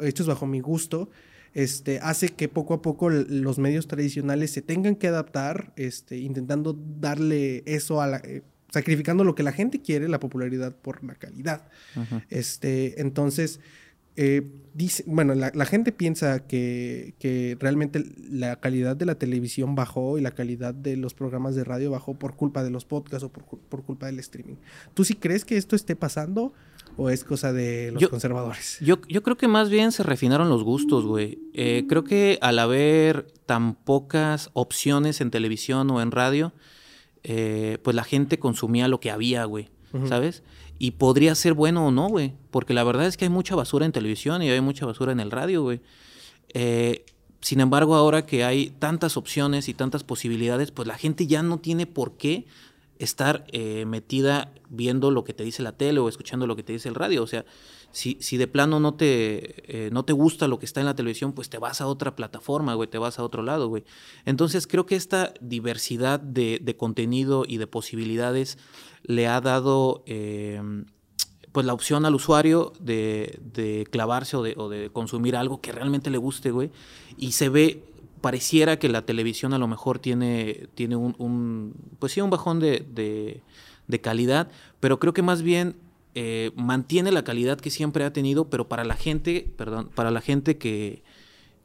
hechos 0.00 0.26
bajo 0.26 0.46
mi 0.46 0.60
gusto, 0.60 1.10
este, 1.52 1.98
hace 2.00 2.28
que 2.28 2.48
poco 2.48 2.74
a 2.74 2.82
poco 2.82 3.10
los 3.10 3.58
medios 3.58 3.86
tradicionales 3.86 4.50
se 4.52 4.62
tengan 4.62 4.94
que 4.96 5.08
adaptar, 5.08 5.72
este, 5.76 6.18
intentando 6.18 6.78
darle 7.00 7.62
eso 7.66 8.00
a 8.00 8.06
la, 8.06 8.18
eh, 8.18 8.42
sacrificando 8.70 9.24
lo 9.24 9.34
que 9.34 9.42
la 9.42 9.52
gente 9.52 9.80
quiere, 9.80 10.08
la 10.08 10.20
popularidad 10.20 10.74
por 10.74 11.04
la 11.04 11.14
calidad. 11.14 11.68
este, 12.28 13.00
entonces, 13.00 13.60
eh, 14.16 14.42
dice, 14.74 15.04
bueno, 15.06 15.34
la, 15.34 15.64
gente 15.64 15.92
piensa 15.92 16.46
que, 16.46 17.14
que, 17.18 17.56
realmente 17.60 18.04
la 18.30 18.56
calidad 18.56 18.96
de 18.96 19.06
la 19.06 19.14
televisión 19.14 19.74
bajó 19.74 20.18
y 20.18 20.20
la 20.20 20.32
calidad 20.32 20.74
de 20.74 20.96
los 20.96 21.14
programas 21.14 21.54
de 21.54 21.64
radio 21.64 21.90
bajó 21.92 22.18
por 22.18 22.34
culpa 22.34 22.62
de 22.62 22.70
los 22.70 22.84
podcasts 22.84 23.24
o 23.24 23.30
por, 23.30 23.44
por 23.44 23.84
culpa 23.84 24.06
del 24.06 24.18
streaming. 24.18 24.56
¿Tú 24.94 25.04
sí 25.04 25.14
crees 25.14 25.44
que 25.44 25.56
esto 25.56 25.76
esté 25.76 25.96
pasando? 25.96 26.52
¿O 26.96 27.08
es 27.08 27.24
cosa 27.24 27.52
de 27.52 27.92
los 27.92 28.08
conservadores? 28.08 28.78
Yo, 28.80 29.00
yo 29.08 29.22
creo 29.22 29.36
que 29.36 29.48
más 29.48 29.70
bien 29.70 29.92
se 29.92 30.02
refinaron 30.02 30.48
los 30.48 30.64
gustos, 30.64 31.06
güey. 31.06 31.38
Eh, 31.54 31.86
creo 31.88 32.04
que 32.04 32.38
al 32.42 32.58
haber 32.58 33.26
tan 33.46 33.74
pocas 33.74 34.50
opciones 34.52 35.20
en 35.20 35.30
televisión 35.30 35.88
o 35.90 36.02
en 36.02 36.10
radio, 36.10 36.52
eh, 37.24 37.78
pues 37.82 37.94
la 37.94 38.04
gente 38.04 38.38
consumía 38.38 38.88
lo 38.88 39.00
que 39.00 39.10
había, 39.10 39.44
güey, 39.44 39.68
¿sabes? 40.08 40.42
Y 40.78 40.92
podría 40.92 41.34
ser 41.34 41.54
bueno 41.54 41.86
o 41.86 41.90
no, 41.90 42.08
güey, 42.08 42.32
porque 42.50 42.74
la 42.74 42.84
verdad 42.84 43.06
es 43.06 43.16
que 43.16 43.26
hay 43.26 43.30
mucha 43.30 43.54
basura 43.54 43.84
en 43.86 43.92
televisión 43.92 44.42
y 44.42 44.50
hay 44.50 44.60
mucha 44.60 44.86
basura 44.86 45.12
en 45.12 45.20
el 45.20 45.30
radio, 45.30 45.62
güey. 45.62 45.80
Eh, 46.54 47.04
sin 47.40 47.60
embargo, 47.60 47.94
ahora 47.94 48.26
que 48.26 48.44
hay 48.44 48.70
tantas 48.70 49.16
opciones 49.16 49.68
y 49.68 49.74
tantas 49.74 50.04
posibilidades, 50.04 50.70
pues 50.70 50.86
la 50.86 50.96
gente 50.96 51.26
ya 51.26 51.42
no 51.42 51.58
tiene 51.58 51.86
por 51.86 52.16
qué 52.16 52.46
estar 53.00 53.46
eh, 53.48 53.84
metida 53.86 54.52
viendo 54.68 55.10
lo 55.10 55.24
que 55.24 55.32
te 55.32 55.42
dice 55.42 55.62
la 55.62 55.72
tele 55.72 56.00
o 56.00 56.08
escuchando 56.08 56.46
lo 56.46 56.54
que 56.54 56.62
te 56.62 56.74
dice 56.74 56.88
el 56.88 56.94
radio. 56.94 57.22
O 57.22 57.26
sea, 57.26 57.44
si, 57.92 58.18
si 58.20 58.36
de 58.36 58.46
plano 58.46 58.78
no 58.78 58.94
te, 58.94 59.86
eh, 59.86 59.90
no 59.90 60.04
te 60.04 60.12
gusta 60.12 60.46
lo 60.46 60.58
que 60.58 60.66
está 60.66 60.80
en 60.80 60.86
la 60.86 60.94
televisión, 60.94 61.32
pues 61.32 61.48
te 61.48 61.58
vas 61.58 61.80
a 61.80 61.86
otra 61.86 62.14
plataforma, 62.14 62.74
güey, 62.74 62.88
te 62.88 62.98
vas 62.98 63.18
a 63.18 63.24
otro 63.24 63.42
lado, 63.42 63.68
güey. 63.68 63.84
Entonces 64.26 64.66
creo 64.66 64.86
que 64.86 64.96
esta 64.96 65.32
diversidad 65.40 66.20
de, 66.20 66.60
de 66.62 66.76
contenido 66.76 67.44
y 67.48 67.56
de 67.56 67.66
posibilidades 67.66 68.58
le 69.02 69.26
ha 69.26 69.40
dado 69.40 70.04
eh, 70.06 70.60
pues 71.52 71.66
la 71.66 71.72
opción 71.72 72.04
al 72.04 72.14
usuario 72.14 72.72
de, 72.80 73.38
de 73.42 73.86
clavarse 73.90 74.36
o 74.36 74.42
de, 74.42 74.54
o 74.56 74.68
de, 74.68 74.90
consumir 74.90 75.36
algo 75.36 75.60
que 75.60 75.72
realmente 75.72 76.10
le 76.10 76.18
guste, 76.18 76.50
güey. 76.50 76.70
Y 77.16 77.32
se 77.32 77.48
ve, 77.48 77.89
pareciera 78.20 78.78
que 78.78 78.88
la 78.88 79.06
televisión 79.06 79.52
a 79.54 79.58
lo 79.58 79.68
mejor 79.68 79.98
tiene, 79.98 80.68
tiene 80.74 80.96
un, 80.96 81.74
pues 81.98 82.12
sí, 82.12 82.20
un 82.20 82.30
bajón 82.30 82.60
de, 82.60 82.84
de, 83.86 84.00
calidad, 84.00 84.48
pero 84.78 85.00
creo 85.00 85.12
que 85.12 85.22
más 85.22 85.42
bien 85.42 85.76
eh, 86.14 86.52
mantiene 86.54 87.12
la 87.12 87.24
calidad 87.24 87.60
que 87.60 87.70
siempre 87.70 88.04
ha 88.04 88.12
tenido, 88.12 88.48
pero 88.48 88.68
para 88.68 88.84
la 88.84 88.94
gente, 88.94 89.48
perdón, 89.56 89.90
para 89.94 90.10
la 90.10 90.20
gente 90.20 90.58
que, 90.58 91.02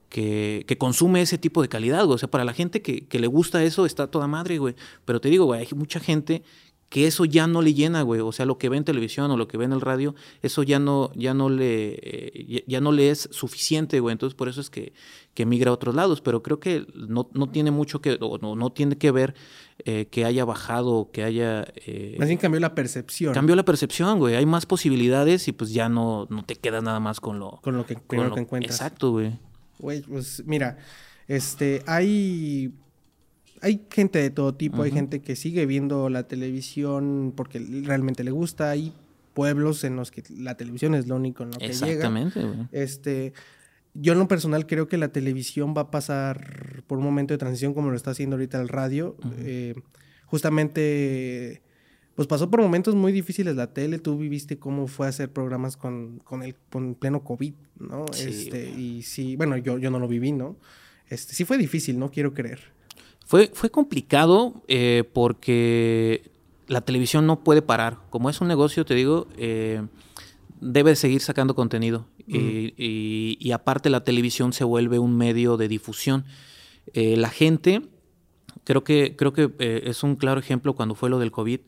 que, 0.10 0.78
consume 0.78 1.22
ese 1.22 1.38
tipo 1.38 1.62
de 1.62 1.68
calidad, 1.68 2.10
O 2.10 2.18
sea, 2.18 2.30
para 2.30 2.46
la 2.46 2.54
gente 2.54 2.82
que, 2.82 3.08
le 3.20 3.28
gusta 3.28 3.64
eso 3.64 3.86
está 3.86 4.08
toda 4.08 4.28
madre, 4.28 4.58
güey. 4.58 4.76
Pero 5.04 5.20
te 5.20 5.30
digo, 5.30 5.52
hay 5.54 5.68
mucha 5.76 6.00
gente 6.00 6.44
que 6.90 7.08
eso 7.08 7.26
ya 7.26 7.48
no 7.48 7.62
le 7.62 7.74
llena, 7.74 8.04
güey. 8.04 8.22
O 8.22 8.32
sea, 8.32 8.46
lo 8.46 8.58
que 8.58 8.70
ve 8.70 8.78
en 8.78 8.84
televisión 8.84 9.30
o 9.32 9.38
lo 9.38 9.48
que 9.48 9.58
ve 9.58 9.66
en 9.66 9.74
el 9.74 9.82
radio, 9.82 10.16
eso 10.42 10.64
ya 10.64 10.80
no, 10.80 11.12
ya 11.16 11.34
no 11.34 11.50
le, 11.50 12.00
eh, 12.02 12.64
ya, 12.68 12.80
no 12.80 12.92
le 12.92 13.10
es 13.10 13.28
suficiente, 13.32 14.00
güey. 14.00 14.14
Entonces, 14.14 14.36
por 14.36 14.48
eso 14.48 14.62
es 14.62 14.70
que, 14.70 14.94
que 15.34 15.46
migra 15.46 15.72
a 15.72 15.74
otros 15.74 15.96
lados. 15.96 16.22
Pero 16.22 16.44
creo 16.44 16.60
que 16.60 16.86
no, 16.94 17.30
no 17.34 17.50
tiene 17.50 17.72
mucho 17.72 18.02
que, 18.02 18.18
o 18.22 18.38
no, 18.38 18.56
no 18.56 18.72
tiene 18.72 18.98
que 18.98 19.12
ver 19.12 19.34
eh, 19.84 20.08
que 20.10 20.26
haya 20.26 20.46
bajado, 20.46 21.10
que 21.12 21.24
haya... 21.24 21.66
Eh, 21.86 22.16
más 22.20 22.28
bien 22.28 22.40
cambió 22.40 22.60
la 22.60 22.76
percepción. 22.76 23.34
Cambió 23.34 23.56
la 23.56 23.66
percepción, 23.66 24.20
güey. 24.20 24.36
Hay 24.36 24.46
más 24.46 24.66
posibilidades 24.66 25.48
y 25.48 25.52
pues 25.52 25.74
ya 25.74 25.90
no, 25.90 26.28
no 26.30 26.46
te 26.46 26.56
quedas 26.56 26.84
nada 26.84 27.00
más 27.00 27.20
con 27.20 27.40
lo... 27.40 27.60
Con 27.62 27.76
lo 27.76 27.86
que, 27.86 27.96
con 27.96 28.30
lo, 28.30 28.34
que 28.34 28.42
encuentras. 28.42 28.76
Exacto, 28.76 29.12
güey. 29.12 29.38
Güey, 29.80 30.02
pues 30.02 30.44
mira, 30.46 30.78
este, 31.28 31.84
hay 31.88 32.74
hay 33.66 33.82
gente 33.90 34.20
de 34.20 34.30
todo 34.30 34.54
tipo, 34.54 34.84
hay 34.84 34.92
gente 34.92 35.22
que 35.22 35.36
sigue 35.36 35.66
viendo 35.66 36.08
la 36.10 36.28
televisión 36.28 37.34
porque 37.36 37.58
realmente 37.84 38.24
le 38.24 38.30
gusta, 38.30 38.70
hay 38.70 38.94
pueblos 39.34 39.84
en 39.84 39.96
los 39.96 40.12
que 40.12 40.24
la 40.38 40.56
televisión 40.56 40.94
es 40.94 41.08
lo 41.08 41.16
único 41.16 41.42
en 41.42 41.50
lo 41.50 41.58
que 41.58 41.66
Exactamente, 41.66 42.40
llega. 42.40 42.70
Este, 42.72 43.34
yo 43.96 44.14
en 44.14 44.20
lo 44.20 44.28
personal 44.28 44.68
creo 44.68 44.88
que 44.88 44.98
la 44.98 45.08
televisión 45.08 45.74
va 45.76 45.82
a 45.82 45.92
pasar 45.92 46.84
por 46.86 47.00
un 47.00 47.06
momento 47.06 47.34
de 47.34 47.40
transición 47.40 47.74
como 47.74 47.90
lo 47.90 47.96
está 47.96 48.12
haciendo 48.12 48.36
ahorita 48.36 48.62
el 48.62 48.70
radio. 48.70 49.18
Eh, 49.40 49.74
justamente 50.28 51.64
pues 52.14 52.28
pasó 52.28 52.52
por 52.52 52.62
momentos 52.62 52.94
muy 52.94 53.12
difíciles 53.12 53.56
la 53.56 53.74
tele. 53.74 53.98
Tú 53.98 54.16
viviste 54.16 54.60
cómo 54.60 54.86
fue 54.86 55.08
hacer 55.08 55.32
programas 55.32 55.76
con, 55.76 56.20
con 56.20 56.44
el 56.44 56.56
con 56.70 56.94
pleno 56.94 57.24
COVID, 57.24 57.54
¿no? 57.80 58.06
Sí, 58.12 58.30
este, 58.30 58.70
y 58.70 59.02
sí, 59.02 59.36
bueno, 59.38 59.58
yo, 59.58 59.80
yo 59.80 59.90
no 59.90 59.98
lo 59.98 60.08
viví, 60.08 60.34
¿no? 60.34 60.56
Este, 61.10 61.34
sí 61.34 61.46
fue 61.46 61.58
difícil, 61.58 61.98
no 61.98 62.12
quiero 62.12 62.36
creer. 62.36 62.75
Fue, 63.26 63.50
fue 63.54 63.70
complicado 63.70 64.64
eh, 64.68 65.04
porque 65.14 66.32
la 66.68 66.82
televisión 66.82 67.26
no 67.28 67.44
puede 67.44 67.62
parar. 67.62 67.98
Como 68.10 68.30
es 68.30 68.40
un 68.42 68.48
negocio, 68.48 68.86
te 68.86 68.94
digo, 68.96 69.28
eh, 69.38 69.82
debe 70.62 70.96
seguir 70.96 71.22
sacando 71.22 71.56
contenido. 71.56 72.06
y, 72.28 72.74
y- 72.78 73.38
y 73.40 73.52
aparte 73.52 73.90
la 73.92 74.04
televisión 74.04 74.52
se 74.54 74.64
vuelve 74.64 74.98
un 75.00 75.16
medio 75.16 75.58
de 75.58 75.68
difusión. 75.68 76.26
Eh, 76.94 77.18
la 77.18 77.30
gente, 77.30 77.82
creo 78.64 78.84
que, 78.84 79.16
creo 79.16 79.32
que 79.34 79.52
eh, 79.60 79.84
es 79.86 80.02
un 80.04 80.16
claro 80.16 80.40
ejemplo 80.40 80.74
cuando 80.74 80.96
fue 80.96 81.10
lo 81.10 81.20
del 81.20 81.32
COVID. 81.32 81.60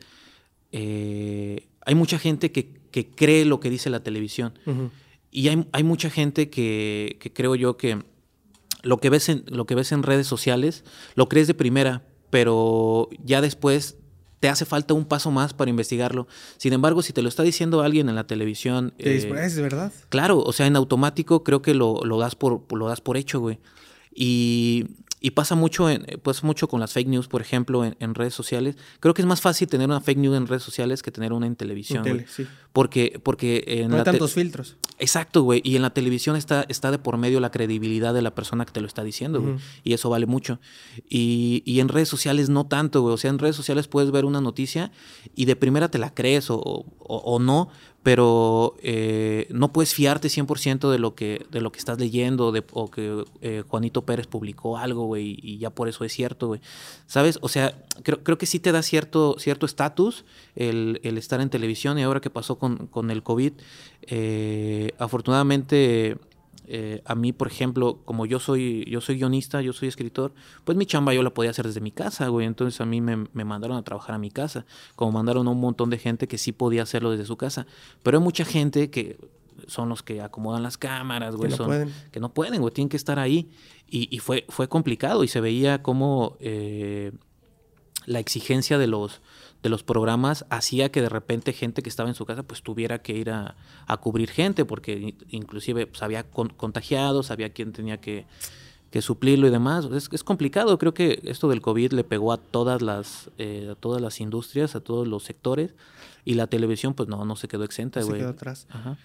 eh, 0.72 1.66
hay 1.86 1.94
mucha 1.94 2.18
gente 2.18 2.52
que, 2.52 2.74
que 2.90 3.08
cree 3.08 3.44
lo 3.46 3.60
que 3.60 3.70
dice 3.70 3.88
la 3.88 4.02
televisión. 4.02 4.52
Y 5.30 5.48
hay, 5.48 5.66
hay 5.72 5.82
mucha 5.84 6.10
gente 6.10 6.50
que, 6.50 7.16
que 7.20 7.32
creo 7.32 7.54
yo 7.54 7.76
que 7.78 8.02
lo 8.88 8.96
que, 8.98 9.10
ves 9.10 9.28
en, 9.28 9.44
lo 9.48 9.66
que 9.66 9.74
ves 9.74 9.92
en 9.92 10.02
redes 10.02 10.26
sociales 10.26 10.82
lo 11.14 11.28
crees 11.28 11.46
de 11.46 11.54
primera, 11.54 12.02
pero 12.30 13.08
ya 13.22 13.42
después 13.42 13.98
te 14.40 14.48
hace 14.48 14.64
falta 14.64 14.94
un 14.94 15.04
paso 15.04 15.30
más 15.30 15.52
para 15.52 15.70
investigarlo. 15.70 16.26
Sin 16.56 16.72
embargo, 16.72 17.02
si 17.02 17.12
te 17.12 17.20
lo 17.20 17.28
está 17.28 17.42
diciendo 17.42 17.82
alguien 17.82 18.08
en 18.08 18.14
la 18.14 18.26
televisión, 18.26 18.94
Te 18.96 19.16
eh, 19.18 19.60
verdad. 19.60 19.92
claro, 20.08 20.38
o 20.38 20.52
sea, 20.52 20.66
en 20.66 20.76
automático 20.76 21.44
creo 21.44 21.60
que 21.60 21.74
lo, 21.74 22.02
lo 22.04 22.18
das, 22.18 22.34
por, 22.34 22.62
lo 22.72 22.88
das 22.88 23.00
por 23.02 23.18
hecho, 23.18 23.40
güey. 23.40 23.58
Y, 24.14 24.86
y 25.20 25.32
pasa 25.32 25.54
mucho, 25.54 25.90
en, 25.90 26.06
pasa 26.22 26.46
mucho 26.46 26.68
con 26.68 26.80
las 26.80 26.92
fake 26.92 27.08
news, 27.08 27.28
por 27.28 27.42
ejemplo, 27.42 27.84
en, 27.84 27.96
en 28.00 28.14
redes 28.14 28.32
sociales. 28.32 28.76
Creo 29.00 29.12
que 29.12 29.22
es 29.22 29.26
más 29.26 29.40
fácil 29.40 29.68
tener 29.68 29.88
una 29.88 30.00
fake 30.00 30.18
news 30.18 30.36
en 30.36 30.46
redes 30.46 30.62
sociales 30.62 31.02
que 31.02 31.10
tener 31.10 31.32
una 31.32 31.46
en 31.46 31.56
televisión. 31.56 32.06
En 32.06 32.12
tele, 32.18 32.26
sí. 32.28 32.46
Porque, 32.78 33.18
porque 33.24 33.64
en 33.66 33.88
No 33.88 33.94
hay 33.94 33.98
la 33.98 34.04
te- 34.04 34.10
tantos 34.12 34.34
filtros. 34.34 34.76
Exacto, 35.00 35.42
güey. 35.42 35.60
Y 35.64 35.74
en 35.74 35.82
la 35.82 35.90
televisión 35.90 36.36
está, 36.36 36.64
está 36.68 36.92
de 36.92 36.98
por 37.00 37.16
medio 37.18 37.40
la 37.40 37.50
credibilidad 37.50 38.14
de 38.14 38.22
la 38.22 38.34
persona 38.36 38.64
que 38.64 38.72
te 38.72 38.80
lo 38.80 38.86
está 38.86 39.02
diciendo, 39.02 39.40
güey. 39.42 39.56
Y 39.82 39.94
eso 39.94 40.10
vale 40.10 40.26
mucho. 40.26 40.60
Y, 41.08 41.62
y 41.66 41.80
en 41.80 41.88
redes 41.88 42.08
sociales 42.08 42.48
no 42.50 42.66
tanto, 42.66 43.02
güey. 43.02 43.14
O 43.14 43.16
sea, 43.16 43.30
en 43.30 43.38
redes 43.40 43.56
sociales 43.56 43.88
puedes 43.88 44.10
ver 44.12 44.24
una 44.24 44.40
noticia 44.40 44.92
y 45.34 45.44
de 45.46 45.56
primera 45.56 45.88
te 45.90 45.98
la 45.98 46.14
crees 46.14 46.50
o, 46.50 46.56
o- 46.58 46.84
o 46.98 47.38
no, 47.40 47.68
pero 48.02 48.76
eh, 48.82 49.46
no 49.50 49.72
puedes 49.72 49.92
fiarte 49.94 50.28
100% 50.28 50.90
de 50.90 50.98
lo 50.98 51.14
que, 51.14 51.46
de 51.50 51.60
lo 51.60 51.72
que 51.72 51.78
estás 51.78 51.98
leyendo 51.98 52.52
de, 52.52 52.64
o 52.72 52.90
que 52.90 53.24
eh, 53.42 53.62
Juanito 53.68 54.02
Pérez 54.06 54.26
publicó 54.26 54.78
algo, 54.78 55.04
güey, 55.06 55.36
y 55.42 55.58
ya 55.58 55.70
por 55.70 55.88
eso 55.88 56.04
es 56.04 56.12
cierto, 56.12 56.46
güey. 56.48 56.60
¿Sabes? 57.06 57.38
O 57.42 57.48
sea, 57.48 57.84
creo, 58.02 58.22
creo 58.22 58.38
que 58.38 58.46
sí 58.46 58.60
te 58.60 58.72
da 58.72 58.82
cierto 58.82 59.36
cierto 59.38 59.66
estatus 59.66 60.24
el, 60.54 61.00
el 61.02 61.18
estar 61.18 61.40
en 61.40 61.50
televisión 61.50 61.98
y 61.98 62.02
ahora 62.02 62.20
que 62.20 62.30
pasó 62.30 62.58
con, 62.58 62.67
con 62.76 63.10
el 63.10 63.22
COVID, 63.22 63.52
eh, 64.02 64.92
afortunadamente 64.98 66.16
eh, 66.70 67.00
a 67.06 67.14
mí, 67.14 67.32
por 67.32 67.46
ejemplo, 67.48 68.00
como 68.04 68.26
yo 68.26 68.38
soy, 68.40 68.84
yo 68.90 69.00
soy 69.00 69.16
guionista, 69.16 69.62
yo 69.62 69.72
soy 69.72 69.88
escritor, 69.88 70.34
pues 70.64 70.76
mi 70.76 70.84
chamba 70.84 71.14
yo 71.14 71.22
la 71.22 71.30
podía 71.32 71.50
hacer 71.50 71.66
desde 71.66 71.80
mi 71.80 71.90
casa, 71.92 72.28
güey. 72.28 72.46
Entonces 72.46 72.78
a 72.82 72.84
mí 72.84 73.00
me, 73.00 73.26
me 73.32 73.44
mandaron 73.44 73.78
a 73.78 73.82
trabajar 73.82 74.14
a 74.14 74.18
mi 74.18 74.30
casa, 74.30 74.66
como 74.94 75.12
mandaron 75.12 75.48
a 75.48 75.50
un 75.50 75.60
montón 75.60 75.88
de 75.88 75.96
gente 75.98 76.28
que 76.28 76.36
sí 76.36 76.52
podía 76.52 76.82
hacerlo 76.82 77.10
desde 77.10 77.24
su 77.24 77.38
casa. 77.38 77.66
Pero 78.02 78.18
hay 78.18 78.24
mucha 78.24 78.44
gente 78.44 78.90
que 78.90 79.16
son 79.66 79.88
los 79.88 80.02
que 80.02 80.20
acomodan 80.20 80.62
las 80.62 80.76
cámaras, 80.76 81.36
güey. 81.36 81.50
no 81.50 81.56
son- 81.56 81.66
pueden. 81.68 81.92
que 82.12 82.20
no 82.20 82.34
pueden, 82.34 82.60
güey, 82.60 82.72
tienen 82.74 82.90
que 82.90 82.98
estar 82.98 83.18
ahí. 83.18 83.48
Y, 83.88 84.14
y 84.14 84.18
fue, 84.18 84.44
fue 84.50 84.68
complicado 84.68 85.24
y 85.24 85.28
se 85.28 85.40
veía 85.40 85.82
como 85.82 86.36
eh, 86.40 87.12
la 88.04 88.18
exigencia 88.20 88.76
de 88.76 88.86
los, 88.88 89.22
de 89.62 89.68
los 89.68 89.82
programas 89.82 90.44
hacía 90.50 90.90
que 90.90 91.02
de 91.02 91.08
repente 91.08 91.52
gente 91.52 91.82
que 91.82 91.88
estaba 91.88 92.08
en 92.08 92.14
su 92.14 92.24
casa 92.24 92.42
pues 92.44 92.62
tuviera 92.62 93.02
que 93.02 93.12
ir 93.16 93.30
a, 93.30 93.56
a 93.86 93.96
cubrir 93.96 94.30
gente 94.30 94.64
porque 94.64 95.14
inclusive 95.30 95.86
pues, 95.86 96.02
había 96.02 96.22
con- 96.30 96.50
contagiados, 96.50 97.30
había 97.32 97.50
quien 97.52 97.72
tenía 97.72 98.00
que, 98.00 98.26
que 98.90 99.02
suplirlo 99.02 99.48
y 99.48 99.50
demás. 99.50 99.86
Es, 99.86 100.08
es 100.12 100.22
complicado, 100.22 100.78
creo 100.78 100.94
que 100.94 101.20
esto 101.24 101.48
del 101.48 101.60
COVID 101.60 101.92
le 101.92 102.04
pegó 102.04 102.32
a 102.32 102.36
todas 102.36 102.82
las, 102.82 103.30
eh, 103.38 103.68
a 103.72 103.74
todas 103.74 104.00
las 104.00 104.20
industrias, 104.20 104.76
a 104.76 104.80
todos 104.80 105.08
los 105.08 105.24
sectores 105.24 105.74
y 106.24 106.34
la 106.34 106.46
televisión 106.46 106.94
pues 106.94 107.08
no, 107.08 107.24
no 107.24 107.34
se 107.34 107.48
quedó 107.48 107.64
exenta, 107.64 108.00
Se 108.02 108.12
quedó 108.12 108.28
atrás. 108.28 108.66
Ajá. 108.70 108.96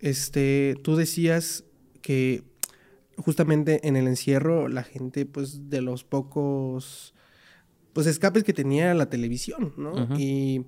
Este, 0.00 0.76
tú 0.82 0.96
decías 0.96 1.64
que 2.02 2.42
justamente 3.16 3.86
en 3.86 3.96
el 3.96 4.08
encierro 4.08 4.66
la 4.68 4.82
gente, 4.82 5.26
pues, 5.26 5.68
de 5.68 5.82
los 5.82 6.04
pocos, 6.04 7.12
pues, 7.92 8.06
escapes 8.06 8.44
que 8.44 8.52
tenía 8.52 8.94
la 8.94 9.10
televisión, 9.10 9.72
¿no? 9.76 9.92
Y 10.16 10.66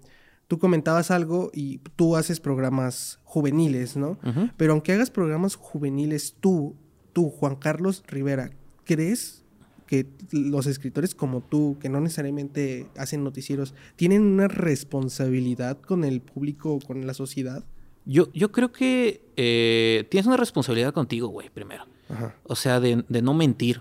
tú 0.49 0.59
comentabas 0.59 1.11
algo 1.11 1.51
y 1.55 1.79
tú 1.97 2.17
haces 2.17 2.41
programas 2.41 3.21
juveniles, 3.25 3.97
¿no? 3.97 4.19
Pero 4.57 4.73
aunque 4.73 4.93
hagas 4.93 5.11
programas 5.11 5.57
juveniles, 5.57 6.37
tú, 6.41 6.77
tú, 7.13 7.31
Juan 7.31 7.57
Carlos 7.57 8.03
Rivera, 8.07 8.51
¿crees 8.85 9.45
que 9.87 10.07
los 10.31 10.67
escritores 10.67 11.15
como 11.15 11.43
tú, 11.43 11.77
que 11.81 11.89
no 11.89 12.01
necesariamente 12.01 12.87
hacen 12.97 13.25
noticieros, 13.25 13.75
tienen 13.97 14.23
una 14.23 14.49
responsabilidad 14.49 15.81
con 15.81 16.05
el 16.05 16.21
público, 16.21 16.79
con 16.87 17.07
la 17.07 17.15
sociedad? 17.15 17.65
Yo, 18.05 18.33
yo 18.33 18.53
creo 18.53 18.73
que 18.73 19.25
eh, 19.37 20.07
tienes 20.11 20.27
una 20.27 20.37
responsabilidad 20.37 20.93
contigo, 20.93 21.29
güey, 21.29 21.51
primero. 21.51 21.85
Ajá. 22.09 22.35
O 22.43 22.57
sea, 22.57 22.81
de, 22.81 23.05
de 23.09 23.23
no 23.23 23.33
mentir. 23.35 23.81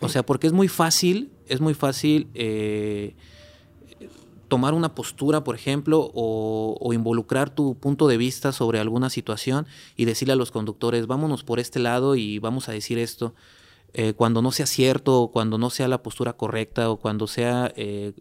O 0.00 0.08
sea, 0.08 0.22
porque 0.22 0.46
es 0.46 0.52
muy 0.52 0.68
fácil, 0.68 1.32
es 1.48 1.60
muy 1.60 1.74
fácil 1.74 2.28
eh, 2.34 3.14
tomar 4.48 4.72
una 4.72 4.94
postura, 4.94 5.44
por 5.44 5.54
ejemplo, 5.54 6.10
o, 6.14 6.76
o 6.80 6.92
involucrar 6.94 7.50
tu 7.50 7.74
punto 7.78 8.08
de 8.08 8.16
vista 8.16 8.52
sobre 8.52 8.80
alguna 8.80 9.10
situación 9.10 9.66
y 9.96 10.06
decirle 10.06 10.32
a 10.32 10.36
los 10.36 10.50
conductores, 10.50 11.06
vámonos 11.06 11.44
por 11.44 11.60
este 11.60 11.78
lado 11.80 12.16
y 12.16 12.38
vamos 12.38 12.68
a 12.68 12.72
decir 12.72 12.98
esto. 12.98 13.34
eh, 13.94 14.12
cuando 14.14 14.42
no 14.42 14.52
sea 14.52 14.66
cierto, 14.66 15.22
o 15.22 15.32
cuando 15.32 15.58
no 15.58 15.70
sea 15.70 15.88
la 15.88 16.02
postura 16.02 16.34
correcta, 16.34 16.90
o 16.90 16.98
cuando 16.98 17.26
sea 17.26 17.72
eh, 17.76 18.12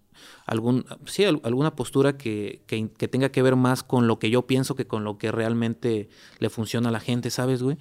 algún, 0.45 0.85
sí, 1.05 1.25
al- 1.25 1.41
alguna 1.43 1.75
postura 1.75 2.17
que, 2.17 2.61
que 2.67 3.07
tenga 3.09 3.29
que 3.31 3.41
ver 3.41 3.55
más 3.57 3.83
con 3.83 4.07
lo 4.07 4.17
que 4.17 4.29
yo 4.29 4.47
pienso 4.47 4.75
que 4.75 4.87
con 4.87 5.03
lo 5.03 5.17
que 5.17 5.31
realmente 5.31 6.09
le 6.39 6.49
funciona 6.49 6.89
a 6.89 6.91
la 6.93 7.01
gente, 7.01 7.29
¿sabes, 7.31 7.61
güey? 7.63 7.77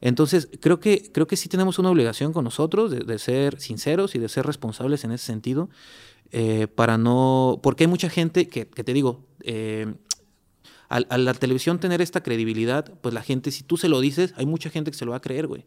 Entonces, 0.00 0.48
creo 0.60 0.80
que, 0.80 1.10
creo 1.12 1.26
que 1.26 1.36
sí 1.36 1.48
tenemos 1.48 1.78
una 1.78 1.90
obligación 1.90 2.32
con 2.32 2.44
nosotros 2.44 2.90
de, 2.90 3.00
de 3.00 3.18
ser 3.18 3.60
sinceros 3.60 4.14
y 4.14 4.18
de 4.18 4.28
ser 4.28 4.46
responsables 4.46 5.04
en 5.04 5.12
ese 5.12 5.26
sentido, 5.26 5.68
eh, 6.30 6.68
para 6.68 6.98
no... 6.98 7.60
Porque 7.62 7.84
hay 7.84 7.88
mucha 7.88 8.08
gente 8.08 8.48
que, 8.48 8.68
que 8.68 8.84
te 8.84 8.92
digo, 8.92 9.24
eh, 9.42 9.94
al, 10.88 11.06
a 11.10 11.18
la 11.18 11.34
televisión 11.34 11.80
tener 11.80 12.00
esta 12.00 12.22
credibilidad, 12.22 12.92
pues 13.00 13.14
la 13.14 13.22
gente, 13.22 13.50
si 13.50 13.62
tú 13.62 13.76
se 13.76 13.88
lo 13.88 14.00
dices, 14.00 14.34
hay 14.36 14.46
mucha 14.46 14.70
gente 14.70 14.90
que 14.90 14.96
se 14.96 15.04
lo 15.04 15.10
va 15.12 15.18
a 15.18 15.20
creer, 15.20 15.46
güey. 15.46 15.66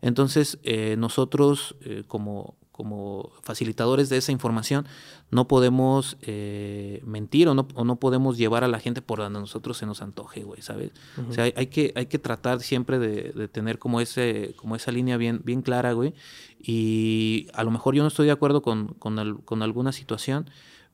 Entonces, 0.00 0.58
eh, 0.62 0.96
nosotros, 0.98 1.76
eh, 1.82 2.04
como, 2.06 2.56
como 2.72 3.30
facilitadores 3.42 4.08
de 4.08 4.16
esa 4.16 4.32
información, 4.32 4.86
no 5.30 5.46
podemos 5.46 6.16
eh, 6.22 7.00
mentir 7.04 7.46
o 7.48 7.54
no, 7.54 7.68
o 7.74 7.84
no 7.84 7.96
podemos 7.96 8.38
llevar 8.38 8.64
a 8.64 8.68
la 8.68 8.80
gente 8.80 9.02
por 9.02 9.18
donde 9.18 9.38
a 9.38 9.40
nosotros 9.40 9.76
se 9.76 9.86
nos 9.86 10.02
antoje, 10.02 10.42
güey, 10.42 10.62
¿sabes? 10.62 10.90
O 11.28 11.32
sea, 11.32 11.44
hay, 11.44 11.52
hay 11.56 11.66
que, 11.66 11.92
hay 11.94 12.06
que 12.06 12.18
tratar 12.18 12.60
siempre 12.60 12.98
de, 12.98 13.32
de 13.32 13.48
tener 13.48 13.78
como, 13.78 14.00
ese, 14.00 14.54
como 14.56 14.74
esa 14.74 14.90
línea 14.90 15.16
bien, 15.18 15.42
bien 15.44 15.62
clara, 15.62 15.92
güey. 15.92 16.14
Y 16.60 17.46
a 17.54 17.62
lo 17.62 17.70
mejor 17.70 17.94
yo 17.94 18.02
no 18.02 18.08
estoy 18.08 18.26
de 18.26 18.32
acuerdo 18.32 18.62
con, 18.62 18.88
con, 18.94 19.18
al- 19.18 19.44
con 19.44 19.62
alguna 19.62 19.92
situación, 19.92 20.48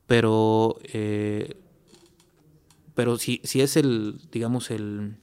pero... 0.06 0.76
eh, 0.92 1.56
pero 2.94 3.16
si, 3.16 3.40
si 3.44 3.60
es 3.60 3.76
el, 3.76 4.18
digamos, 4.32 4.72
el, 4.72 5.18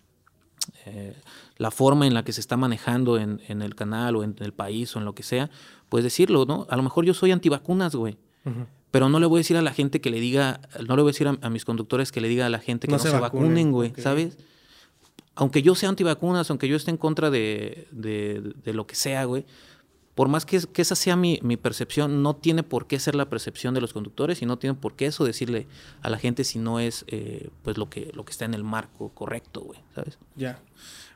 eh, 0.85 1.13
la 1.57 1.71
forma 1.71 2.05
en 2.07 2.13
la 2.13 2.23
que 2.23 2.33
se 2.33 2.41
está 2.41 2.57
manejando 2.57 3.17
en, 3.17 3.41
en 3.47 3.61
el 3.61 3.75
canal 3.75 4.15
o 4.15 4.23
en 4.23 4.35
el 4.39 4.53
país 4.53 4.95
o 4.95 4.99
en 4.99 5.05
lo 5.05 5.13
que 5.15 5.23
sea, 5.23 5.49
pues 5.89 6.03
decirlo, 6.03 6.45
¿no? 6.45 6.65
A 6.69 6.75
lo 6.77 6.83
mejor 6.83 7.05
yo 7.05 7.13
soy 7.13 7.31
antivacunas, 7.31 7.95
güey. 7.95 8.17
Pero 8.91 9.09
no 9.09 9.19
le 9.19 9.25
voy 9.25 9.39
a 9.39 9.41
decir 9.41 9.57
a 9.57 9.61
la 9.61 9.73
gente 9.73 9.99
que 10.01 10.09
le 10.09 10.19
diga, 10.19 10.61
no 10.87 10.95
le 10.95 11.01
voy 11.01 11.09
a 11.09 11.13
decir 11.13 11.27
a, 11.27 11.37
a 11.41 11.49
mis 11.49 11.65
conductores 11.65 12.11
que 12.11 12.21
le 12.21 12.27
diga 12.27 12.45
a 12.45 12.49
la 12.49 12.59
gente 12.59 12.87
que 12.87 12.91
No 12.91 12.97
no, 12.97 13.03
se 13.03 13.09
se, 13.09 13.19
vacunen, 13.19 13.71
güey. 13.71 13.93
¿sabes? 13.97 14.37
Aunque 15.35 15.61
yo 15.61 15.75
sea 15.75 15.89
antivacunas, 15.89 16.49
aunque 16.49 16.67
yo 16.67 16.75
esté 16.77 16.91
en 16.91 16.97
contra 16.97 17.29
de, 17.29 17.87
de- 17.91 18.53
de 18.63 18.73
lo 18.73 18.87
que 18.87 18.95
sea, 18.95 19.25
güey, 19.25 19.45
por 20.15 20.29
más 20.29 20.45
que, 20.45 20.61
que 20.71 20.81
esa 20.81 20.95
sea 20.95 21.17
mi, 21.17 21.39
mi 21.43 21.57
percepción, 21.57 22.23
no 22.23 22.35
tiene 22.37 22.63
por 22.63 22.87
qué 22.87 22.99
ser 22.99 23.15
la 23.15 23.29
percepción 23.29 23.73
de 23.73 23.81
los 23.81 23.91
conductores 23.91 24.41
y 24.41 24.45
no 24.45 24.57
tiene 24.57 24.75
por 24.75 24.95
qué 24.95 25.07
eso 25.07 25.25
decirle 25.25 25.67
a 26.01 26.09
la 26.09 26.17
gente 26.17 26.45
si 26.45 26.57
no 26.57 26.79
es 26.79 27.03
eh, 27.07 27.49
pues 27.63 27.77
lo 27.77 27.89
que, 27.89 28.11
lo 28.13 28.23
que 28.23 28.31
está 28.31 28.45
en 28.45 28.53
el 28.53 28.63
marco 28.63 29.09
correcto, 29.09 29.61
güey, 29.61 29.79
¿sabes? 29.93 30.17
Ya. 30.35 30.61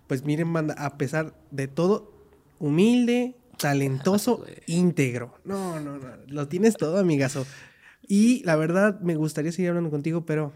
Pues 0.07 0.25
miren, 0.25 0.51
banda, 0.51 0.75
a 0.77 0.97
pesar 0.97 1.33
de 1.49 1.67
todo, 1.67 2.11
humilde, 2.59 3.37
talentoso, 3.57 4.43
íntegro. 4.67 5.33
No, 5.45 5.79
no, 5.79 5.97
no. 5.97 6.07
Lo 6.27 6.49
tienes 6.49 6.75
todo, 6.75 6.97
amigazo. 6.97 7.45
Y 8.05 8.43
la 8.43 8.57
verdad, 8.57 8.99
me 8.99 9.15
gustaría 9.15 9.51
seguir 9.53 9.69
hablando 9.69 9.91
contigo, 9.91 10.25
pero 10.25 10.51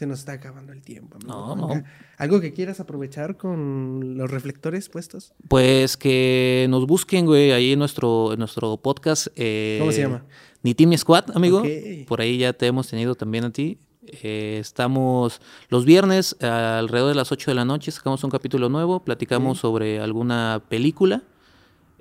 se 0.00 0.06
nos 0.06 0.20
está 0.20 0.32
acabando 0.32 0.72
el 0.72 0.80
tiempo. 0.80 1.16
amigo. 1.16 1.30
No, 1.30 1.54
no. 1.54 1.84
¿Algo 2.16 2.40
que 2.40 2.54
quieras 2.54 2.80
aprovechar 2.80 3.36
con 3.36 4.16
los 4.16 4.30
reflectores 4.30 4.88
puestos? 4.88 5.34
Pues 5.46 5.98
que 5.98 6.66
nos 6.70 6.86
busquen, 6.86 7.26
güey, 7.26 7.52
ahí 7.52 7.72
en 7.72 7.78
nuestro, 7.78 8.32
en 8.32 8.38
nuestro 8.38 8.78
podcast. 8.78 9.26
eh, 9.36 9.76
¿Cómo 9.78 9.92
se 9.92 10.00
llama? 10.00 10.24
Ni 10.62 10.74
Team 10.74 10.96
Squad, 10.96 11.36
amigo. 11.36 11.62
Por 12.08 12.22
ahí 12.22 12.38
ya 12.38 12.54
te 12.54 12.66
hemos 12.66 12.88
tenido 12.88 13.14
también 13.14 13.44
a 13.44 13.52
ti. 13.52 13.76
Eh, 14.06 14.56
estamos 14.58 15.42
los 15.68 15.84
viernes 15.84 16.34
alrededor 16.40 17.10
de 17.10 17.14
las 17.14 17.30
8 17.30 17.50
de 17.50 17.54
la 17.54 17.66
noche, 17.66 17.90
sacamos 17.90 18.24
un 18.24 18.30
capítulo 18.30 18.70
nuevo, 18.70 19.04
platicamos 19.04 19.58
sobre 19.58 20.00
alguna 20.00 20.62
película. 20.70 21.24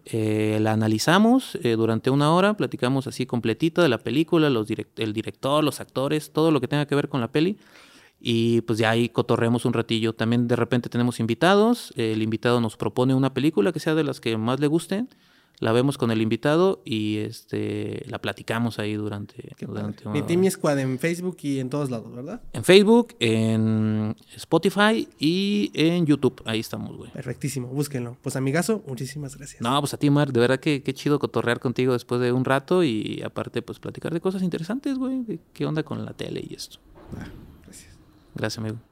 Eh, 0.05 0.57
la 0.62 0.71
analizamos 0.71 1.55
eh, 1.62 1.75
durante 1.75 2.09
una 2.09 2.33
hora, 2.33 2.55
platicamos 2.55 3.05
así 3.05 3.27
completita 3.27 3.83
de 3.83 3.89
la 3.89 3.99
película, 3.99 4.49
los 4.49 4.67
el 4.95 5.13
director, 5.13 5.63
los 5.63 5.79
actores, 5.79 6.31
todo 6.31 6.49
lo 6.49 6.59
que 6.59 6.67
tenga 6.67 6.88
que 6.88 6.95
ver 6.95 7.09
con 7.09 7.21
la 7.21 7.31
peli. 7.31 7.57
Y 8.19 8.62
pues 8.62 8.79
ya 8.79 8.91
ahí 8.91 9.10
cotorreamos 9.10 9.65
un 9.65 9.73
ratillo. 9.73 10.13
También 10.13 10.47
de 10.47 10.55
repente 10.55 10.89
tenemos 10.89 11.19
invitados. 11.19 11.93
el 11.95 12.21
invitado 12.21 12.62
nos 12.62 12.77
propone 12.77 13.13
una 13.15 13.34
película 13.34 13.71
que 13.71 13.79
sea 13.79 13.95
de 13.95 14.03
las 14.03 14.19
que 14.19 14.38
más 14.38 14.60
le 14.60 14.67
gusten 14.67 15.10
la 15.60 15.73
vemos 15.73 15.97
con 15.97 16.10
el 16.10 16.21
invitado 16.21 16.82
y 16.86 17.17
este 17.17 18.03
la 18.08 18.19
platicamos 18.19 18.79
ahí 18.79 18.93
durante, 18.93 19.55
durante 19.60 20.08
Mi 20.10 20.21
Team 20.21 20.49
Squad 20.49 20.79
en 20.79 20.97
Facebook 20.99 21.38
y 21.41 21.60
en 21.60 21.69
todos 21.69 21.91
lados, 21.91 22.13
¿verdad? 22.13 22.41
En 22.53 22.63
Facebook, 22.63 23.15
en 23.19 24.15
Spotify 24.36 25.08
y 25.19 25.71
en 25.73 26.05
YouTube. 26.05 26.41
Ahí 26.45 26.62
estamos, 26.62 26.95
güey. 26.95 27.12
Perfectísimo, 27.12 27.67
búsquenlo. 27.67 28.17
Pues 28.21 28.36
amigazo, 28.36 28.82
muchísimas 28.88 29.38
gracias. 29.38 29.62
No, 29.62 29.77
pues 29.82 29.93
a 29.93 29.97
ti, 29.97 30.10
Mar, 30.10 30.32
de 30.32 30.39
verdad 30.39 30.60
que 30.60 30.82
qué 30.82 30.93
chido 30.93 31.19
cotorrear 31.19 31.60
contigo 31.60 31.93
después 31.93 32.21
de 32.21 32.32
un 32.32 32.45
rato 32.45 32.84
y 32.84 33.21
aparte 33.23 33.62
pues 33.62 33.79
platicar 33.79 34.13
de 34.13 34.21
cosas 34.21 34.41
interesantes, 34.41 34.97
güey. 34.97 35.39
¿Qué 35.53 35.65
onda 35.65 35.84
con 35.84 36.05
la 36.05 36.13
tele 36.13 36.45
y 36.47 36.53
esto? 36.53 36.79
Ah. 37.17 37.27
Gracias, 38.39 38.58
amigo. 38.58 38.88